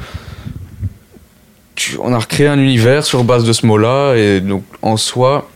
tu- 1.75 1.97
on 2.01 2.13
a 2.13 2.19
recréé 2.19 2.47
un 2.47 2.59
univers 2.59 3.05
sur 3.05 3.23
base 3.23 3.43
de 3.43 3.53
ce 3.53 3.65
mot-là, 3.65 4.15
et 4.15 4.41
donc 4.41 4.63
en 4.81 4.97
soi, 4.97 5.49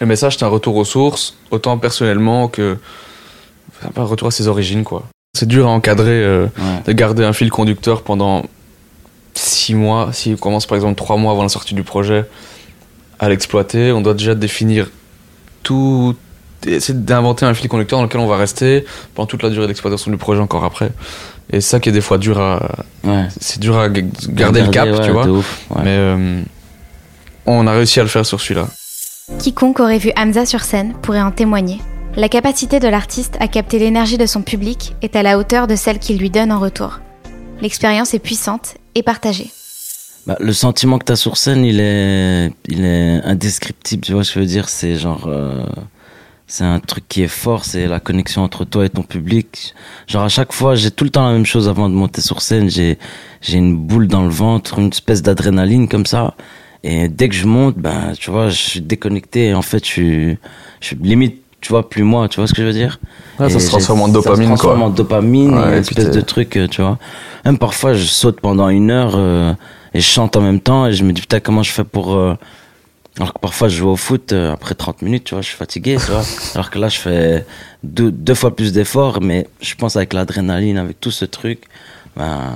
le 0.00 0.06
message 0.06 0.36
c'est 0.38 0.44
un 0.44 0.48
retour 0.48 0.76
aux 0.76 0.84
sources, 0.84 1.36
autant 1.50 1.78
personnellement 1.78 2.48
que. 2.48 2.76
enfin, 3.82 3.90
un 4.00 4.04
retour 4.04 4.28
à 4.28 4.30
ses 4.30 4.48
origines, 4.48 4.84
quoi. 4.84 5.04
C'est 5.36 5.46
dur 5.46 5.66
à 5.66 5.70
encadrer, 5.70 6.08
euh, 6.24 6.46
Ouais. 6.58 6.82
de 6.86 6.92
garder 6.92 7.24
un 7.24 7.32
fil 7.32 7.50
conducteur 7.50 8.02
pendant 8.02 8.46
six 9.34 9.74
mois. 9.74 10.10
Si 10.12 10.32
on 10.34 10.36
commence 10.36 10.66
par 10.66 10.76
exemple 10.76 10.96
trois 10.96 11.16
mois 11.16 11.32
avant 11.32 11.42
la 11.44 11.48
sortie 11.48 11.74
du 11.74 11.84
projet 11.84 12.24
à 13.20 13.28
l'exploiter, 13.28 13.92
on 13.92 14.00
doit 14.00 14.14
déjà 14.14 14.34
définir 14.34 14.90
tout, 15.62 16.14
essayer 16.66 16.98
d'inventer 16.98 17.46
un 17.46 17.54
fil 17.54 17.68
conducteur 17.68 17.98
dans 17.98 18.04
lequel 18.04 18.20
on 18.20 18.26
va 18.26 18.36
rester 18.36 18.84
pendant 19.14 19.26
toute 19.26 19.42
la 19.42 19.50
durée 19.50 19.66
d'exploitation 19.66 20.10
du 20.10 20.16
projet 20.16 20.40
encore 20.40 20.64
après. 20.64 20.90
Et 21.52 21.60
ça 21.60 21.80
qui 21.80 21.88
est 21.88 21.92
des 21.92 22.00
fois 22.00 22.18
dur 22.18 22.38
à, 22.38 22.60
Ouais. 23.04 23.26
c'est 23.40 23.58
dur 23.60 23.78
à 23.78 23.88
garder 23.88 24.62
le 24.62 24.68
cap, 24.68 24.88
ouais, 24.88 25.00
tu 25.04 25.10
vois. 25.10 25.24
de 25.24 25.30
ouf, 25.30 25.60
ouais. 25.70 25.82
Mais 25.84 25.96
euh, 25.96 26.42
on 27.46 27.66
a 27.66 27.72
réussi 27.72 27.98
à 27.98 28.02
le 28.02 28.08
faire 28.08 28.24
sur 28.24 28.40
celui-là. 28.40 28.68
Quiconque 29.38 29.80
aurait 29.80 29.98
vu 29.98 30.12
Hamza 30.16 30.44
sur 30.46 30.60
scène 30.62 30.94
pourrait 31.02 31.22
en 31.22 31.30
témoigner. 31.30 31.80
La 32.16 32.28
capacité 32.28 32.80
de 32.80 32.88
l'artiste 32.88 33.36
à 33.40 33.46
capter 33.48 33.78
l'énergie 33.78 34.18
de 34.18 34.26
son 34.26 34.42
public 34.42 34.94
est 35.02 35.14
à 35.16 35.22
la 35.22 35.38
hauteur 35.38 35.66
de 35.66 35.76
celle 35.76 35.98
qu'il 36.00 36.18
lui 36.18 36.30
donne 36.30 36.50
en 36.52 36.58
retour. 36.58 36.98
L'expérience 37.60 38.14
est 38.14 38.18
puissante 38.18 38.74
et 38.94 39.02
partagée. 39.02 39.50
Bah, 40.26 40.36
le 40.38 40.52
sentiment 40.52 40.98
que 40.98 41.04
t'as 41.04 41.16
sur 41.16 41.36
scène, 41.36 41.64
il 41.64 41.80
est, 41.80 42.52
il 42.68 42.84
est 42.84 43.20
indescriptible. 43.24 44.02
Tu 44.02 44.12
vois 44.12 44.22
ce 44.24 44.30
que 44.30 44.34
je 44.34 44.40
veux 44.40 44.46
dire? 44.50 44.68
C'est 44.68 44.96
genre, 44.96 45.24
euh, 45.26 45.64
c'est 46.46 46.64
un 46.64 46.78
truc 46.78 47.04
qui 47.08 47.22
est 47.22 47.28
fort. 47.28 47.64
C'est 47.64 47.86
la 47.86 48.00
connexion 48.00 48.42
entre 48.42 48.64
toi 48.64 48.84
et 48.84 48.90
ton 48.90 49.02
public. 49.02 49.74
Genre 50.06 50.22
à 50.22 50.28
chaque 50.28 50.52
fois, 50.52 50.74
j'ai 50.74 50.90
tout 50.90 51.04
le 51.04 51.10
temps 51.10 51.26
la 51.26 51.32
même 51.32 51.46
chose 51.46 51.68
avant 51.68 51.88
de 51.88 51.94
monter 51.94 52.20
sur 52.20 52.42
scène. 52.42 52.68
J'ai, 52.70 52.98
j'ai 53.40 53.56
une 53.56 53.76
boule 53.76 54.08
dans 54.08 54.22
le 54.22 54.28
ventre, 54.30 54.78
une 54.78 54.88
espèce 54.88 55.22
d'adrénaline 55.22 55.88
comme 55.88 56.06
ça. 56.06 56.34
Et 56.82 57.08
dès 57.08 57.28
que 57.28 57.34
je 57.34 57.46
monte, 57.46 57.76
ben, 57.76 58.12
tu 58.18 58.30
vois, 58.30 58.48
je 58.50 58.56
suis 58.56 58.80
déconnecté. 58.80 59.48
Et 59.48 59.54
en 59.54 59.62
fait, 59.62 59.84
je 59.84 59.90
suis, 59.90 60.38
je 60.80 60.86
suis 60.86 60.96
limite, 60.96 61.36
tu 61.62 61.70
vois, 61.70 61.88
plus 61.88 62.02
moi. 62.04 62.28
Tu 62.28 62.36
vois 62.40 62.46
ce 62.46 62.52
que 62.54 62.62
je 62.62 62.66
veux 62.66 62.72
dire? 62.72 63.00
Ouais, 63.38 63.48
ça 63.50 63.58
se 63.58 63.68
transforme 63.68 64.02
en 64.02 64.06
Ça 64.06 64.12
dopamine, 64.12 64.42
se 64.42 64.46
transforme 64.48 64.78
quoi. 64.78 64.86
en 64.86 64.90
dopamine, 64.90 65.54
Ouais, 65.54 65.64
et 65.64 65.72
une 65.72 65.78
espèce 65.78 66.10
de 66.10 66.20
truc, 66.20 66.56
euh, 66.56 66.68
tu 66.68 66.82
vois. 66.82 66.98
Même 67.46 67.58
parfois, 67.58 67.94
je 67.94 68.04
saute 68.04 68.40
pendant 68.40 68.68
une 68.68 68.90
heure 68.90 69.14
euh, 69.16 69.52
et 69.94 70.00
je 70.00 70.06
chante 70.06 70.36
en 70.36 70.40
même 70.42 70.60
temps 70.60 70.86
et 70.86 70.92
je 70.92 71.04
me 71.04 71.12
dis 71.12 71.20
putain 71.22 71.40
comment 71.40 71.62
je 71.62 71.72
fais 71.72 71.84
pour. 71.84 72.14
euh, 72.14 72.34
Alors 73.18 73.34
que 73.34 73.40
parfois, 73.40 73.68
je 73.68 73.76
joue 73.78 73.88
au 73.90 73.96
foot 73.96 74.32
euh, 74.32 74.52
après 74.52 74.74
30 74.74 75.02
minutes, 75.02 75.24
tu 75.24 75.34
vois, 75.34 75.42
je 75.42 75.48
suis 75.48 75.56
fatigué, 75.56 76.00
tu 76.04 76.12
vois. 76.12 76.22
Alors 76.54 76.70
que 76.70 76.78
là, 76.78 76.88
je 76.88 76.98
fais 76.98 77.46
deux, 77.82 78.10
deux 78.12 78.34
fois 78.34 78.54
plus 78.56 78.72
d'efforts, 78.72 79.20
mais 79.20 79.48
je 79.60 79.74
pense 79.74 79.96
avec 79.96 80.12
l'adrénaline, 80.14 80.78
avec 80.78 81.00
tout 81.00 81.10
ce 81.10 81.24
truc, 81.26 81.64
ben, 82.16 82.54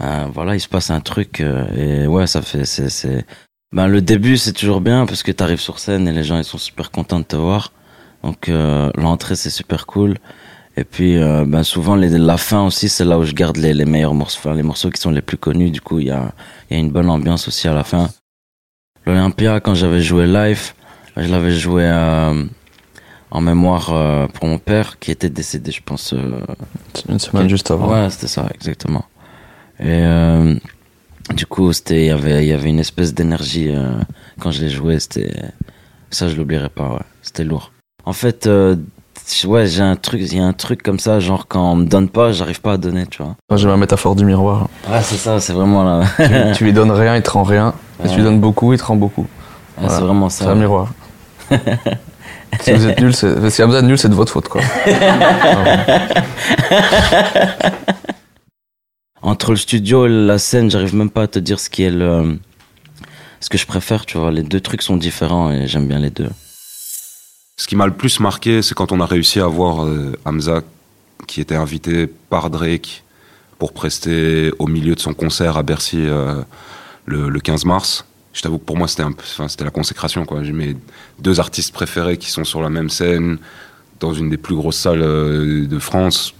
ben 0.00 0.30
voilà, 0.34 0.54
il 0.56 0.60
se 0.60 0.68
passe 0.68 0.90
un 0.90 1.00
truc 1.00 1.40
euh, 1.40 2.04
et 2.04 2.06
ouais, 2.06 2.26
ça 2.26 2.42
fait, 2.42 2.64
c'est. 2.66 3.26
Ben 3.72 3.88
le 3.88 4.00
début, 4.02 4.36
c'est 4.38 4.52
toujours 4.52 4.80
bien 4.80 5.06
parce 5.06 5.22
que 5.22 5.32
t'arrives 5.32 5.60
sur 5.60 5.78
scène 5.80 6.08
et 6.08 6.12
les 6.12 6.24
gens 6.24 6.38
ils 6.38 6.44
sont 6.44 6.58
super 6.58 6.90
contents 6.90 7.20
de 7.20 7.24
te 7.24 7.36
voir. 7.36 7.72
Donc 8.22 8.48
l'entrée 8.96 9.36
c'est 9.36 9.50
super 9.50 9.86
cool. 9.86 10.16
Et 10.76 10.84
puis 10.84 11.16
euh, 11.16 11.44
ben 11.46 11.62
souvent 11.62 11.96
les, 11.96 12.10
la 12.10 12.36
fin 12.36 12.66
aussi 12.66 12.88
c'est 12.88 13.04
là 13.04 13.18
où 13.18 13.24
je 13.24 13.32
garde 13.32 13.56
les, 13.56 13.72
les 13.72 13.86
meilleurs 13.86 14.14
morceaux, 14.14 14.40
enfin, 14.40 14.54
les 14.54 14.62
morceaux 14.62 14.90
qui 14.90 15.00
sont 15.00 15.10
les 15.10 15.22
plus 15.22 15.38
connus. 15.38 15.70
Du 15.70 15.80
coup 15.80 16.00
il 16.00 16.08
y 16.08 16.10
a, 16.10 16.32
y 16.70 16.74
a 16.74 16.78
une 16.78 16.90
bonne 16.90 17.08
ambiance 17.08 17.48
aussi 17.48 17.66
à 17.66 17.72
la 17.74 17.84
fin. 17.84 18.10
L'Olympia 19.06 19.60
quand 19.60 19.74
j'avais 19.74 20.02
joué 20.02 20.26
live, 20.26 20.72
je 21.16 21.28
l'avais 21.28 21.52
joué 21.52 21.84
euh, 21.84 22.44
en 23.30 23.40
mémoire 23.40 23.90
euh, 23.92 24.26
pour 24.26 24.46
mon 24.46 24.58
père 24.58 24.98
qui 24.98 25.10
était 25.10 25.30
décédé 25.30 25.70
je 25.70 25.82
pense. 25.82 26.14
Une 27.08 27.18
semaine 27.18 27.48
juste 27.48 27.70
avant. 27.70 27.90
Ouais, 27.90 28.10
c'était 28.10 28.28
ça, 28.28 28.48
exactement. 28.54 29.04
Et 29.80 30.02
du 31.34 31.44
coup, 31.44 31.72
c'était, 31.72 32.04
il 32.04 32.06
y 32.06 32.10
avait, 32.10 32.44
il 32.44 32.48
y 32.48 32.52
avait 32.52 32.70
une 32.70 32.78
espèce 32.78 33.12
d'énergie 33.12 33.70
quand 34.40 34.50
je 34.50 34.62
l'ai 34.62 34.70
joué. 34.70 34.98
C'était, 35.00 35.34
ça, 36.10 36.28
je 36.28 36.36
l'oublierai 36.36 36.68
pas. 36.70 36.88
Ouais, 36.94 37.06
c'était 37.20 37.44
lourd. 37.44 37.72
En 38.04 38.12
fait, 38.12 38.48
ouais, 39.46 39.66
j'ai 39.66 39.82
un 39.82 39.96
truc, 39.96 40.20
il 40.22 40.36
y 40.36 40.40
a 40.40 40.44
un 40.44 40.52
truc 40.52 40.82
comme 40.82 40.98
ça, 40.98 41.18
genre 41.20 41.46
quand 41.48 41.72
on 41.72 41.76
me 41.76 41.84
donne 41.86 42.08
pas, 42.08 42.32
j'arrive 42.32 42.60
pas 42.60 42.72
à 42.72 42.76
donner, 42.76 43.06
tu 43.06 43.22
vois. 43.22 43.34
Moi, 43.50 43.56
J'ai 43.58 43.66
ma 43.66 43.76
métaphore 43.76 44.14
du 44.16 44.24
miroir. 44.24 44.68
Ouais, 44.90 45.02
c'est 45.02 45.16
ça, 45.16 45.40
c'est 45.40 45.52
vraiment 45.52 45.82
là. 45.84 46.04
tu, 46.52 46.58
tu 46.58 46.64
lui 46.64 46.72
donnes 46.72 46.90
rien, 46.92 47.16
il 47.16 47.22
te 47.22 47.30
rend 47.30 47.42
rien. 47.42 47.74
Et 48.04 48.08
tu 48.08 48.16
lui 48.16 48.22
donnes 48.22 48.40
beaucoup, 48.40 48.72
il 48.72 48.78
te 48.78 48.84
rend 48.84 48.96
beaucoup. 48.96 49.26
Ouais, 49.80 49.88
C'est 49.88 50.00
vraiment 50.00 50.28
C'est 50.28 50.44
ça. 50.44 50.50
un 50.50 50.54
miroir. 50.54 50.88
si 52.60 52.72
vous 52.72 52.86
êtes 52.86 53.00
nul, 53.00 53.14
c'est 53.14 53.50
si 53.50 53.62
Hamza 53.62 53.78
est 53.78 53.82
nul, 53.82 53.98
c'est 53.98 54.08
de 54.08 54.14
votre 54.14 54.32
faute 54.32 54.48
quoi. 54.48 54.60
Entre 59.22 59.50
le 59.50 59.56
studio 59.56 60.06
et 60.06 60.08
la 60.08 60.38
scène, 60.38 60.70
j'arrive 60.70 60.94
même 60.94 61.10
pas 61.10 61.22
à 61.22 61.26
te 61.26 61.38
dire 61.38 61.58
ce 61.58 61.68
qui 61.68 61.82
est 61.82 61.90
le, 61.90 62.38
ce 63.40 63.48
que 63.48 63.58
je 63.58 63.66
préfère, 63.66 64.06
tu 64.06 64.18
vois. 64.18 64.30
Les 64.30 64.42
deux 64.42 64.60
trucs 64.60 64.82
sont 64.82 64.96
différents 64.96 65.50
et 65.50 65.66
j'aime 65.66 65.88
bien 65.88 65.98
les 65.98 66.10
deux. 66.10 66.28
Ce 67.58 67.66
qui 67.66 67.74
m'a 67.74 67.86
le 67.86 67.94
plus 67.94 68.20
marqué, 68.20 68.60
c'est 68.60 68.74
quand 68.74 68.92
on 68.92 69.00
a 69.00 69.06
réussi 69.06 69.40
à 69.40 69.46
voir 69.46 69.84
euh, 69.84 70.12
Hamza 70.26 70.60
qui 71.26 71.40
était 71.40 71.54
invité 71.54 72.06
par 72.06 72.50
Drake 72.50 73.02
pour 73.58 73.72
prester 73.72 74.52
au 74.58 74.66
milieu 74.66 74.94
de 74.94 75.00
son 75.00 75.14
concert 75.14 75.56
à 75.56 75.62
Bercy 75.62 76.04
euh, 76.06 76.42
le, 77.06 77.30
le 77.30 77.40
15 77.40 77.64
mars. 77.64 78.04
Je 78.34 78.42
t'avoue 78.42 78.58
que 78.58 78.64
pour 78.64 78.76
moi, 78.76 78.86
c'était 78.86 79.64
la 79.64 79.70
consécration. 79.70 80.26
J'ai 80.42 80.52
mes 80.52 80.76
deux 81.18 81.40
artistes 81.40 81.72
préférés 81.72 82.18
qui 82.18 82.30
sont 82.30 82.44
sur 82.44 82.60
la 82.60 82.68
même 82.68 82.90
scène, 82.90 83.38
dans 84.00 84.12
une 84.12 84.28
des 84.28 84.36
plus 84.36 84.54
grosses 84.54 84.76
salles 84.76 85.00
euh, 85.00 85.66
de 85.66 85.78
France. 85.78 86.34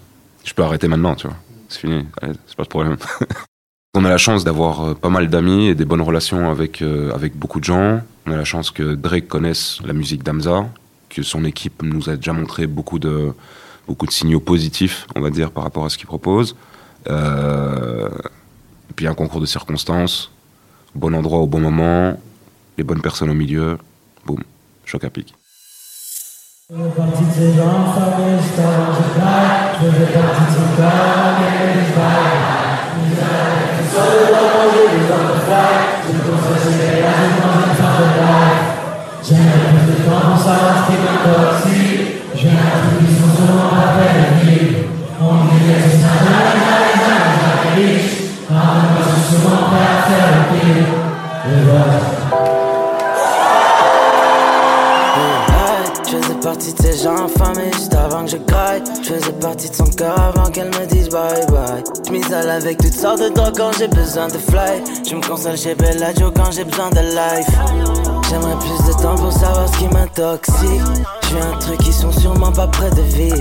Je 0.45 0.53
peux 0.53 0.63
arrêter 0.63 0.87
maintenant, 0.87 1.15
tu 1.15 1.29
vois. 1.29 1.37
C'est 1.71 1.81
fini, 1.81 2.07
c'est 2.47 2.57
pas 2.57 2.65
de 2.65 2.69
problème. 2.69 2.99
On 3.95 4.05
a 4.05 4.11
la 4.11 4.19
chance 4.19 4.45
d'avoir 4.45 4.95
pas 4.97 5.09
mal 5.09 5.29
d'amis 5.29 5.69
et 5.69 5.75
des 5.75 5.87
bonnes 5.87 6.03
relations 6.03 6.51
avec, 6.51 6.83
avec 6.83 7.35
beaucoup 7.35 7.61
de 7.61 7.65
gens. 7.65 8.03
On 8.27 8.33
a 8.33 8.37
la 8.37 8.45
chance 8.45 8.71
que 8.71 8.95
Drake 8.95 9.27
connaisse 9.27 9.79
la 9.87 9.95
musique 9.95 10.23
d'Amza, 10.23 10.67
que 11.17 11.23
son 11.23 11.47
équipe 11.47 11.83
nous 11.83 12.11
a 12.11 12.17
déjà 12.17 12.35
montré 12.35 12.67
beaucoup 12.67 12.99
de, 12.99 13.33
beaucoup 13.89 14.05
de 14.05 14.11
signaux 14.11 14.39
positifs, 14.39 15.07
on 15.17 15.23
va 15.23 15.31
dire, 15.31 15.51
par 15.51 15.63
rapport 15.63 15.87
à 15.87 15.89
ce 15.89 15.97
qu'il 15.97 16.07
propose. 16.07 16.57
Euh, 17.09 18.11
et 18.91 18.93
puis 18.95 19.07
un 19.07 19.15
concours 19.15 19.41
de 19.41 19.47
circonstances, 19.47 20.31
bon 20.95 21.15
endroit 21.15 21.39
au 21.39 21.47
bon 21.47 21.61
moment, 21.61 22.21
les 22.77 22.85
bonnes 22.85 23.01
personnes 23.01 23.31
au 23.31 23.35
milieu, 23.35 23.79
boum, 24.27 24.43
choc 24.85 25.05
à 25.05 25.11
pic. 25.11 25.35
Hey, 55.49 55.85
Je 56.07 56.17
faisais 56.17 56.35
partie 56.41 56.73
de 56.73 56.83
ces 56.83 57.03
gens 57.03 57.25
infamés 57.25 57.73
juste 57.73 57.95
avant 57.95 58.25
que 58.25 58.31
je 58.31 58.37
graille. 58.37 58.83
Je 59.03 59.13
faisais 59.15 59.33
partie 59.33 59.71
de 59.71 59.75
son 59.75 59.87
cœur 59.87 60.19
avant 60.21 60.51
qu'elle 60.51 60.69
me 60.69 60.87
dise 60.87 61.09
bye 61.09 61.47
bye. 61.49 61.83
Je 62.07 62.13
m'isole 62.13 62.49
avec 62.49 62.79
toutes 62.79 62.95
sortes 62.95 63.23
de 63.23 63.29
drogues 63.31 63.57
quand 63.57 63.73
j'ai 63.77 63.89
besoin 63.89 64.29
de 64.29 64.39
fly. 64.39 64.85
Je 65.09 65.17
me 65.17 65.27
console 65.27 65.57
chez 65.57 65.75
Bellagio 65.75 66.31
quand 66.31 66.53
j'ai 66.53 66.65
besoin 66.65 66.91
de 66.91 67.01
life. 67.01 68.16
J'aimerais 68.29 68.57
plus 68.59 68.87
de 68.87 69.03
temps 69.03 69.15
pour 69.15 69.33
savoir 69.33 69.69
ce 69.69 69.79
qui 69.79 69.89
m'intoxique. 69.89 70.83
Je 71.23 71.27
suis 71.27 71.39
un 71.39 71.59
truc 71.59 71.79
qui 71.79 71.93
sont 71.93 72.13
sûrement 72.13 72.53
pas 72.53 72.67
près 72.67 72.91
de 72.91 73.03
vivre. 73.03 73.37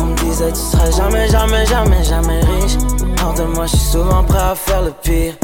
On 0.00 0.04
me 0.04 0.16
disait 0.16 0.52
tu 0.52 0.58
seras 0.58 0.90
jamais, 0.90 1.28
jamais, 1.28 1.64
jamais, 1.66 2.04
jamais 2.04 2.40
riche. 2.40 2.76
Hors 3.24 3.34
de 3.34 3.44
moi, 3.44 3.66
je 3.66 3.76
suis 3.76 3.90
souvent 3.92 4.22
prêt 4.24 4.38
à 4.38 4.54
faire 4.54 4.82
le 4.82 4.90
pire. 5.02 5.34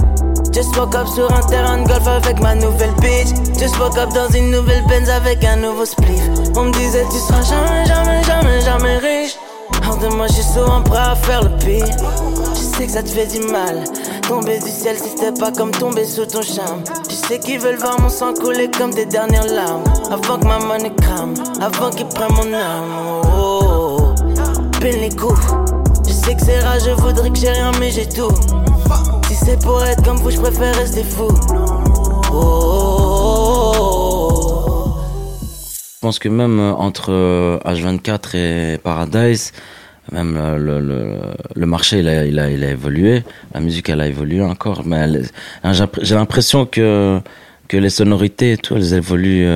Just 0.52 0.76
woke 0.76 0.94
up 0.94 1.06
sur 1.06 1.30
un 1.32 1.40
terrain 1.42 1.78
de 1.82 1.88
golf 1.88 2.06
avec 2.06 2.40
ma 2.40 2.54
nouvelle 2.54 2.94
bitch. 3.00 3.28
Just 3.58 3.78
woke 3.78 3.98
up 3.98 4.10
dans 4.14 4.28
une 4.28 4.50
nouvelle 4.50 4.84
Benz 4.86 5.08
avec 5.08 5.44
un 5.44 5.56
nouveau 5.56 5.84
spliff. 5.84 6.22
On 6.54 6.64
me 6.64 6.72
disait 6.72 7.04
tu 7.10 7.18
seras 7.18 7.42
jamais, 7.42 7.86
jamais, 7.86 8.22
jamais, 8.24 8.60
jamais 8.60 8.96
riche. 8.98 9.36
Hors 9.88 9.98
de 9.98 10.08
moi, 10.08 10.26
je 10.26 10.34
suis 10.34 10.42
souvent 10.42 10.82
prêt 10.82 10.98
à 10.98 11.14
faire 11.14 11.42
le 11.42 11.50
pire. 11.58 11.86
Je 12.54 12.60
sais 12.60 12.86
que 12.86 12.92
ça 12.92 13.02
te 13.02 13.08
fait 13.08 13.26
du 13.26 13.40
mal. 13.46 13.84
Tomber 14.28 14.58
du 14.58 14.70
ciel 14.70 14.96
si 14.96 15.10
c'était 15.10 15.38
pas 15.38 15.52
comme 15.52 15.70
tomber 15.70 16.04
sous 16.04 16.26
ton 16.26 16.42
charme. 16.42 16.82
Je 17.08 17.14
sais 17.14 17.38
qu'ils 17.38 17.60
veulent 17.60 17.78
voir 17.78 18.00
mon 18.00 18.08
sang 18.08 18.34
couler 18.34 18.70
comme 18.70 18.92
des 18.92 19.06
dernières 19.06 19.46
larmes. 19.46 19.84
Avant 20.10 20.38
que 20.38 20.46
ma 20.46 20.58
monnaie 20.58 20.92
crame, 21.00 21.34
avant 21.60 21.90
qu'ils 21.90 22.06
prennent 22.06 22.32
mon 22.32 22.52
âme. 22.52 23.22
Oh, 23.36 23.60
oh, 23.62 24.14
oh. 24.20 24.82
les 24.82 25.10
coups. 25.10 25.40
Je 26.06 26.12
sais 26.12 26.34
que 26.34 26.42
c'est 26.44 26.60
rare, 26.60 26.78
je 26.84 26.90
voudrais 26.90 27.30
que 27.30 27.38
j'ai 27.38 27.50
rien, 27.50 27.70
mais 27.78 27.90
j'ai 27.90 28.08
tout. 28.08 28.34
Si 29.28 29.34
c'est 29.34 29.60
pour 29.62 29.82
être 29.84 30.02
comme 30.04 30.18
vous, 30.18 30.30
je 30.30 30.40
préfère 30.40 30.74
rester 30.74 31.04
fou. 31.04 31.28
Oh, 32.32 32.95
pense 36.06 36.20
que 36.20 36.28
même 36.28 36.60
euh, 36.60 36.72
entre 36.74 37.10
H24 37.64 38.20
euh, 38.36 38.74
et 38.74 38.78
Paradise, 38.78 39.52
même 40.12 40.36
euh, 40.36 41.18
le, 41.56 41.66
marché 41.66 41.98
il 41.98 42.08
a, 42.38 42.48
évolué, 42.48 43.24
la 43.52 43.58
musique 43.58 43.88
elle 43.88 44.00
a 44.00 44.06
évolué 44.06 44.40
encore, 44.40 44.86
mais 44.86 45.04
j'ai 46.02 46.14
l'impression 46.14 46.64
que, 46.64 47.18
que 47.66 47.76
les 47.76 47.90
sonorités 47.90 48.52
et 48.52 48.56
tout, 48.56 48.76
elles 48.76 48.94
évoluent 48.94 49.48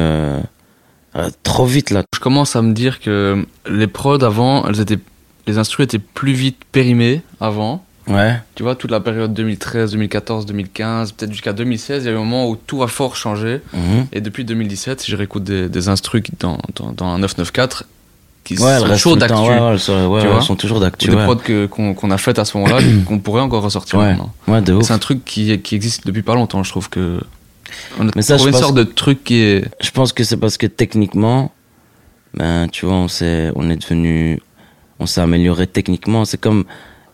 trop 1.45 1.66
vite 1.66 1.90
là. 1.90 2.02
Je 2.12 2.19
commence 2.19 2.57
à 2.57 2.62
me 2.62 2.73
dire 2.73 2.99
que 2.99 3.47
les 3.69 3.87
prods 3.87 4.25
avant, 4.25 4.66
elles 4.66 4.80
étaient, 4.80 4.99
les 5.47 5.57
instruments 5.57 5.85
étaient 5.85 6.00
plus 6.00 6.33
vite 6.33 6.59
périmés 6.73 7.23
avant. 7.40 7.85
Ouais. 8.10 8.34
Tu 8.54 8.62
vois, 8.62 8.74
toute 8.74 8.90
la 8.90 9.00
période 9.00 9.32
2013, 9.32 9.92
2014, 9.92 10.46
2015, 10.46 11.12
peut-être 11.12 11.32
jusqu'à 11.32 11.52
2016, 11.52 12.04
il 12.04 12.06
y 12.06 12.08
a 12.10 12.12
eu 12.12 12.16
un 12.16 12.18
moment 12.18 12.48
où 12.48 12.56
tout 12.56 12.82
a 12.82 12.88
fort 12.88 13.16
changé. 13.16 13.60
Mhm. 13.72 14.06
Et 14.12 14.20
depuis 14.20 14.44
2017, 14.44 15.00
si 15.00 15.10
je 15.10 15.16
réécoute 15.16 15.44
des, 15.44 15.68
des 15.68 15.88
instrus 15.88 16.22
dans, 16.38 16.58
dans, 16.74 16.92
dans 16.92 17.06
un 17.06 17.18
994, 17.18 17.86
qui 18.44 18.58
ouais, 18.58 18.78
sont 18.78 18.88
toujours 18.88 19.16
d'actu. 19.16 19.34
Ouais, 19.34 20.06
ouais, 20.06 20.22
elles 20.22 20.42
sont 20.42 20.56
toujours 20.56 20.80
d'actu. 20.80 21.08
Des 21.08 21.16
prods 21.16 21.36
qu'on 21.70 21.94
qu'on 21.94 22.10
a 22.10 22.18
faites 22.18 22.38
à 22.38 22.44
ce 22.44 22.56
moment-là, 22.58 22.78
qu'on 23.06 23.18
pourrait 23.18 23.42
encore 23.42 23.62
ressortir 23.62 23.98
ouais. 23.98 24.16
maintenant. 24.16 24.32
Ouais. 24.48 24.60
C'est 24.82 24.92
un 24.92 24.98
truc 24.98 25.24
qui, 25.24 25.58
qui 25.60 25.74
existe 25.74 26.06
depuis 26.06 26.22
pas 26.22 26.34
longtemps, 26.34 26.62
je 26.62 26.70
trouve 26.70 26.88
que. 26.88 27.20
On 27.98 28.08
a 28.08 28.10
Mais 28.16 28.22
ça, 28.22 28.36
je 28.36 28.44
une 28.44 28.50
pense 28.50 28.60
sorte 28.60 28.74
de 28.74 28.82
truc 28.82 29.22
qui 29.22 29.36
est. 29.36 29.64
Je 29.80 29.90
pense 29.90 30.12
que 30.12 30.24
c'est 30.24 30.36
parce 30.36 30.56
que 30.56 30.66
techniquement, 30.66 31.52
ben, 32.34 32.66
tu 32.68 32.86
vois, 32.86 32.94
on 32.94 33.08
s'est, 33.08 33.52
on 33.54 33.70
est 33.70 33.76
devenu, 33.76 34.40
on 34.98 35.06
s'est 35.06 35.20
amélioré 35.20 35.66
techniquement. 35.66 36.24
C'est 36.24 36.40
comme 36.40 36.64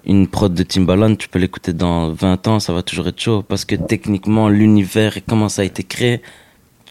une 0.07 0.29
prod 0.29 0.55
de 0.55 0.63
Timbaland, 0.63 1.17
tu 1.17 1.29
peux 1.29 1.39
l'écouter 1.39 1.73
dans 1.73 2.11
20 2.13 2.49
ans, 2.49 2.61
ça 2.61 2.73
va 2.73 2.83
toujours 2.83 3.09
être 3.09 3.21
chaud. 3.21 3.43
Parce 3.43 3.65
que 3.65 3.75
techniquement, 3.75 4.49
l'univers 4.49 5.17
et 5.17 5.21
comment 5.21 5.49
ça 5.49 5.63
a 5.63 5.65
été 5.65 5.83
créé, 5.83 6.23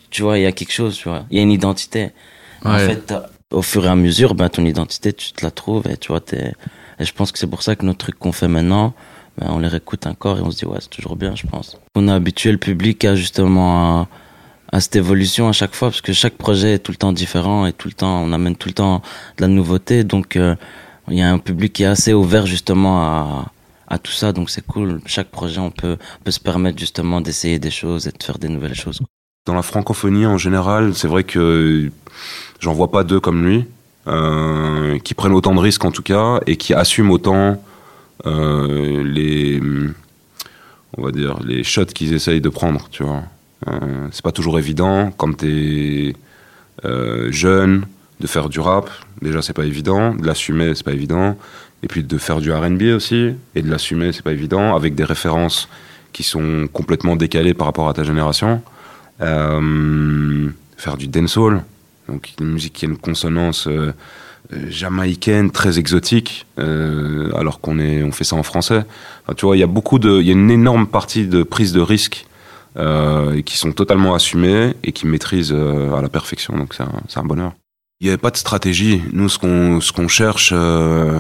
tu 0.10 0.24
vois, 0.24 0.38
il 0.38 0.44
y 0.44 0.46
a 0.46 0.52
quelque 0.52 0.74
chose, 0.74 0.98
tu 0.98 1.10
vois. 1.10 1.26
Il 1.32 1.38
y 1.38 1.40
a 1.40 1.44
une 1.44 1.52
identité. 1.52 2.12
En 2.64 2.78
fait, 2.78 3.14
au 3.52 3.62
fur 3.62 3.86
et 3.86 3.90
à 3.90 3.96
mesure, 3.96 4.36
ben, 4.36 4.50
ton 4.50 4.66
identité, 4.66 5.14
tu 5.14 5.32
te 5.32 5.46
la 5.46 5.52
trouves 5.52 5.88
et 5.88 5.98
tu 5.98 6.10
vois, 6.10 6.20
t'es, 6.20 6.54
et 7.00 7.06
je 7.06 7.14
pense 7.14 7.32
que 7.32 7.40
c'est 7.40 7.48
pour 7.48 7.64
ça 7.64 7.76
que 7.76 7.86
nos 7.86 7.94
trucs 7.94 8.18
qu'on 8.18 8.32
fait 8.32 8.48
maintenant, 8.48 8.94
ben, 9.38 9.48
on 9.52 9.60
les 9.60 9.68
réécoute 9.68 10.08
encore 10.08 10.40
et 10.40 10.42
on 10.42 10.52
se 10.52 10.58
dit, 10.58 10.66
ouais, 10.66 10.80
c'est 10.82 10.90
toujours 10.90 11.16
bien, 11.16 11.36
je 11.36 11.46
pense. 11.46 11.78
On 11.96 12.08
a 12.08 12.16
habitué 12.16 12.52
le 12.52 12.58
public 12.58 13.06
à 13.06 13.16
justement 13.16 14.02
à, 14.02 14.08
à 14.72 14.80
cette 14.80 14.96
évolution 14.96 15.48
à 15.48 15.52
chaque 15.52 15.76
fois 15.76 15.90
parce 15.90 16.02
que 16.02 16.14
chaque 16.14 16.36
projet 16.36 16.74
est 16.74 16.80
tout 16.80 16.92
le 16.92 16.98
temps 16.98 17.14
différent 17.14 17.66
et 17.66 17.74
tout 17.74 17.88
le 17.88 17.94
temps 17.94 18.24
on 18.24 18.34
amène 18.34 18.56
tout 18.56 18.68
le 18.68 18.74
temps 18.74 19.02
de 19.38 19.42
la 19.42 19.48
nouveauté 19.48 20.04
donc 20.04 20.36
euh, 20.36 20.56
il 21.10 21.18
y 21.18 21.22
a 21.22 21.32
un 21.32 21.40
public 21.40 21.74
qui 21.74 21.84
est 21.84 21.88
assez 21.88 22.14
ouvert 22.14 22.46
justement 22.46 23.02
à, 23.02 23.52
à 23.88 23.98
tout 23.98 24.12
ça. 24.12 24.32
Donc 24.32 24.50
c'est 24.50 24.66
cool. 24.66 25.02
Chaque 25.06 25.30
projet 25.30 25.60
on 25.60 25.72
peut 25.72 25.98
peut 26.24 26.32
se 26.32 26.40
permettre 26.40 26.80
justement 26.80 27.22
d'essayer 27.22 27.60
des 27.60 27.72
choses 27.72 28.08
et 28.08 28.12
de 28.12 28.24
faire 28.24 28.38
des 28.38 28.50
nouvelles 28.50 28.76
choses. 28.76 29.02
Dans 29.46 29.54
la 29.54 29.62
francophonie 29.62 30.26
en 30.26 30.38
général, 30.38 30.96
c'est 30.96 31.08
vrai 31.08 31.24
que 31.24 31.92
j'en 32.60 32.74
vois 32.74 32.90
pas 32.90 33.04
deux 33.04 33.20
comme 33.20 33.46
lui, 33.46 33.66
euh, 34.08 34.98
qui 35.00 35.14
prennent 35.14 35.34
autant 35.34 35.54
de 35.54 35.60
risques 35.60 35.86
en 35.86 35.92
tout 35.92 36.02
cas, 36.02 36.40
et 36.48 36.58
qui 36.58 36.74
assument 36.74 37.12
autant 37.12 37.62
euh, 38.26 39.04
les, 39.04 39.62
on 40.98 41.04
va 41.04 41.12
dire, 41.12 41.40
les 41.44 41.64
shots 41.64 41.86
qu'ils 41.86 42.14
essayent 42.14 42.42
de 42.42 42.50
prendre, 42.50 42.88
tu 42.90 43.04
vois. 43.04 43.24
Euh, 43.68 44.08
c'est 44.12 44.24
pas 44.24 44.32
toujours 44.32 44.58
évident 44.58 45.12
quand 45.16 45.38
t'es 45.38 46.16
jeune 47.30 47.86
de 48.20 48.28
faire 48.28 48.50
du 48.50 48.60
rap. 48.60 48.90
Déjà, 49.22 49.42
c'est 49.42 49.54
pas 49.54 49.66
évident. 49.66 50.14
De 50.14 50.26
l'assumer, 50.26 50.74
c'est 50.76 50.86
pas 50.86 50.94
évident. 50.94 51.38
Et 51.84 51.88
puis 51.88 52.04
de 52.04 52.18
faire 52.18 52.40
du 52.40 52.52
R&B 52.52 52.84
aussi 52.96 53.34
et 53.56 53.62
de 53.62 53.70
l'assumer, 53.70 54.12
c'est 54.12 54.24
pas 54.24 54.32
évident 54.32 54.76
avec 54.76 54.96
des 54.96 55.04
références 55.04 55.70
qui 56.14 56.24
sont 56.24 56.68
complètement 56.72 57.16
décalées 57.16 57.54
par 57.54 57.68
rapport 57.68 57.90
à 57.90 57.94
ta 57.94 58.04
génération. 58.04 58.62
Euh, 59.22 60.50
faire 60.78 60.98
du 60.98 61.08
dancehall, 61.08 61.64
donc 62.08 62.34
une 62.40 62.54
musique 62.54 62.74
qui 62.74 62.86
a 62.86 62.90
une 62.90 62.98
consonance 62.98 63.68
euh, 63.68 63.94
euh, 64.54 64.70
jamaïcaine 64.70 65.52
très 65.52 65.80
exotique, 65.80 66.46
euh, 66.60 67.32
alors 67.36 67.60
qu'on 67.60 67.80
est, 67.80 68.04
on 68.04 68.12
fait 68.12 68.24
ça 68.24 68.36
en 68.36 68.44
français. 68.44 68.84
Tu 69.38 69.46
vois, 69.46 69.58
il 69.58 69.60
y 69.60 69.64
a 69.64 69.68
beaucoup 69.68 70.00
de, 70.00 70.20
il 70.22 70.28
y 70.28 70.30
a 70.30 70.34
une 70.34 70.52
énorme 70.52 70.88
partie 70.88 71.28
de 71.28 71.44
prise 71.44 71.72
de 71.72 71.82
risque 71.82 72.26
euh, 72.78 73.42
qui 73.42 73.58
sont 73.58 73.72
totalement 73.72 74.16
assumées 74.16 74.74
et 74.84 74.92
qui 74.92 75.08
maîtrisent 75.08 75.54
euh, 75.54 75.94
à 75.96 76.02
la 76.02 76.10
perfection. 76.10 76.58
Donc 76.58 76.74
c'est 76.74 76.84
un, 76.84 76.92
c'est 77.08 77.20
un 77.20 77.24
bonheur. 77.24 77.54
Il 78.06 78.10
n'y 78.10 78.12
avait 78.12 78.22
pas 78.22 78.30
de 78.30 78.38
stratégie. 78.38 79.02
Nous, 79.14 79.30
ce 79.30 79.40
qu'on 79.40 79.82
ce 79.82 79.92
qu'on 79.92 80.08
cherche, 80.08 80.52
euh, 80.54 81.20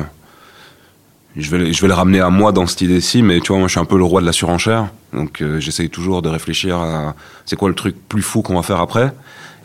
je 1.36 1.50
vais 1.50 1.74
je 1.74 1.82
vais 1.82 1.88
le 1.88 1.96
ramener 1.96 2.20
à 2.20 2.30
moi 2.30 2.52
dans 2.52 2.68
cette 2.68 2.82
idée-ci, 2.82 3.24
mais 3.24 3.40
tu 3.40 3.48
vois, 3.48 3.58
moi, 3.58 3.68
je 3.68 3.72
suis 3.72 3.80
un 3.80 3.86
peu 3.86 3.98
le 3.98 4.04
roi 4.04 4.22
de 4.22 4.28
la 4.28 4.32
surenchère. 4.32 4.90
Donc 5.12 5.42
euh, 5.42 5.60
j'essaye 5.60 5.90
toujours 5.90 6.22
de 6.22 6.30
réfléchir 6.30 6.78
à 6.78 7.16
c'est 7.48 7.56
quoi 7.56 7.70
le 7.70 7.74
truc 7.74 7.96
plus 8.08 8.22
fou 8.22 8.44
qu'on 8.44 8.54
va 8.54 8.62
faire 8.62 8.80
après. 8.82 9.12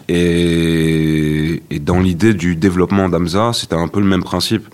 Et, 0.09 1.63
et 1.69 1.79
dans 1.79 2.01
l'idée 2.01 2.33
du 2.33 2.57
développement 2.57 3.11
d'Amza, 3.11 3.53
c'était 3.53 3.77
un 3.77 3.89
peu 3.89 4.01
le 4.01 4.07
même 4.07 4.23
principe. 4.23 4.67